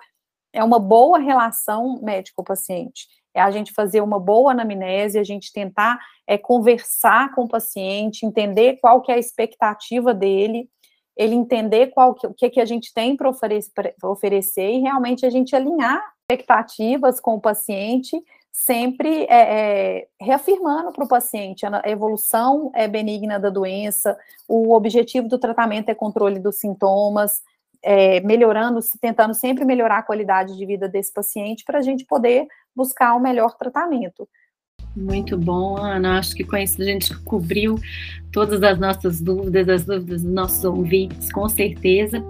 é 0.53 0.63
uma 0.63 0.79
boa 0.79 1.19
relação 1.19 2.01
médico-paciente. 2.03 3.07
É 3.33 3.41
a 3.41 3.51
gente 3.51 3.73
fazer 3.73 4.01
uma 4.01 4.19
boa 4.19 4.53
anamnese, 4.53 5.19
a 5.19 5.25
gente 5.25 5.53
tentar 5.53 5.99
é, 6.27 6.37
conversar 6.37 7.33
com 7.35 7.45
o 7.45 7.49
paciente, 7.49 8.27
entender 8.27 8.79
qual 8.81 9.01
que 9.01 9.13
é 9.13 9.15
a 9.15 9.19
expectativa 9.19 10.13
dele, 10.13 10.69
ele 11.17 11.35
entender 11.35 11.89
qual 11.89 12.15
que, 12.15 12.27
o 12.27 12.35
que, 12.35 12.51
que 12.51 12.61
a 12.61 12.65
gente 12.65 12.93
tem 12.93 13.17
para 13.17 13.29
oferecer, 13.29 13.95
oferecer 14.03 14.71
e 14.73 14.81
realmente 14.81 15.25
a 15.25 15.31
gente 15.31 15.55
alinhar 15.55 16.03
expectativas 16.23 17.21
com 17.21 17.35
o 17.35 17.41
paciente, 17.41 18.21
sempre 18.53 19.25
é, 19.25 19.99
é, 19.99 20.09
reafirmando 20.21 20.93
para 20.93 21.05
o 21.05 21.09
paciente 21.09 21.65
a 21.67 21.83
evolução 21.87 22.71
é 22.75 22.89
benigna 22.89 23.39
da 23.39 23.51
doença, 23.51 24.19
o 24.49 24.75
objetivo 24.75 25.29
do 25.29 25.39
tratamento 25.39 25.89
é 25.89 25.95
controle 25.95 26.39
dos 26.39 26.57
sintomas, 26.57 27.43
é, 27.83 28.21
melhorando, 28.21 28.81
tentando 29.01 29.35
sempre 29.35 29.65
melhorar 29.65 29.99
a 29.99 30.03
qualidade 30.03 30.57
de 30.57 30.67
vida 30.67 30.89
desse 30.89 31.13
paciente 31.13 31.65
para 31.65 31.79
a 31.79 31.83
gente 31.83 32.05
poder 32.05 32.47
buscar 32.75 33.15
o 33.15 33.19
um 33.19 33.21
melhor 33.21 33.57
tratamento. 33.57 34.29
Muito 34.97 35.39
bom, 35.39 35.77
Ana. 35.77 36.19
Acho 36.19 36.35
que 36.35 36.45
com 36.45 36.57
isso 36.57 36.81
a 36.83 36.85
gente 36.85 37.17
cobriu 37.23 37.77
todas 38.33 38.63
as 38.63 38.79
nossas 38.79 39.21
dúvidas, 39.21 39.69
as 39.69 39.85
dúvidas 39.85 40.23
dos 40.23 40.33
nossos 40.33 40.65
ouvintes, 40.65 41.33
com 41.33 41.49
certeza. 41.49 42.23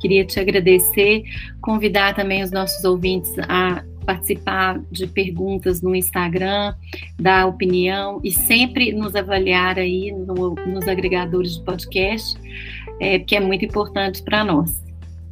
Queria 0.00 0.24
te 0.24 0.40
agradecer, 0.40 1.24
convidar 1.60 2.14
também 2.14 2.42
os 2.42 2.50
nossos 2.50 2.82
ouvintes 2.84 3.34
a 3.48 3.84
participar 4.06 4.80
de 4.90 5.06
perguntas 5.06 5.82
no 5.82 5.94
Instagram, 5.94 6.74
dar 7.20 7.46
opinião 7.46 8.20
e 8.22 8.30
sempre 8.30 8.92
nos 8.92 9.16
avaliar 9.16 9.78
aí 9.78 10.12
no, 10.12 10.54
nos 10.54 10.86
agregadores 10.86 11.56
de 11.56 11.64
podcast, 11.64 12.38
é, 13.00 13.18
que 13.18 13.34
é 13.34 13.40
muito 13.40 13.64
importante 13.64 14.22
para 14.22 14.44
nós. 14.44 14.85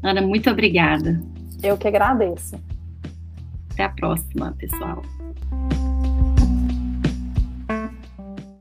Ana, 0.05 0.21
muito 0.21 0.51
obrigada. 0.51 1.19
Eu 1.63 1.79
que 1.79 1.89
agradeço. 1.89 2.61
Até 3.73 3.85
a 3.85 3.89
próxima, 3.89 4.55
pessoal. 4.59 5.03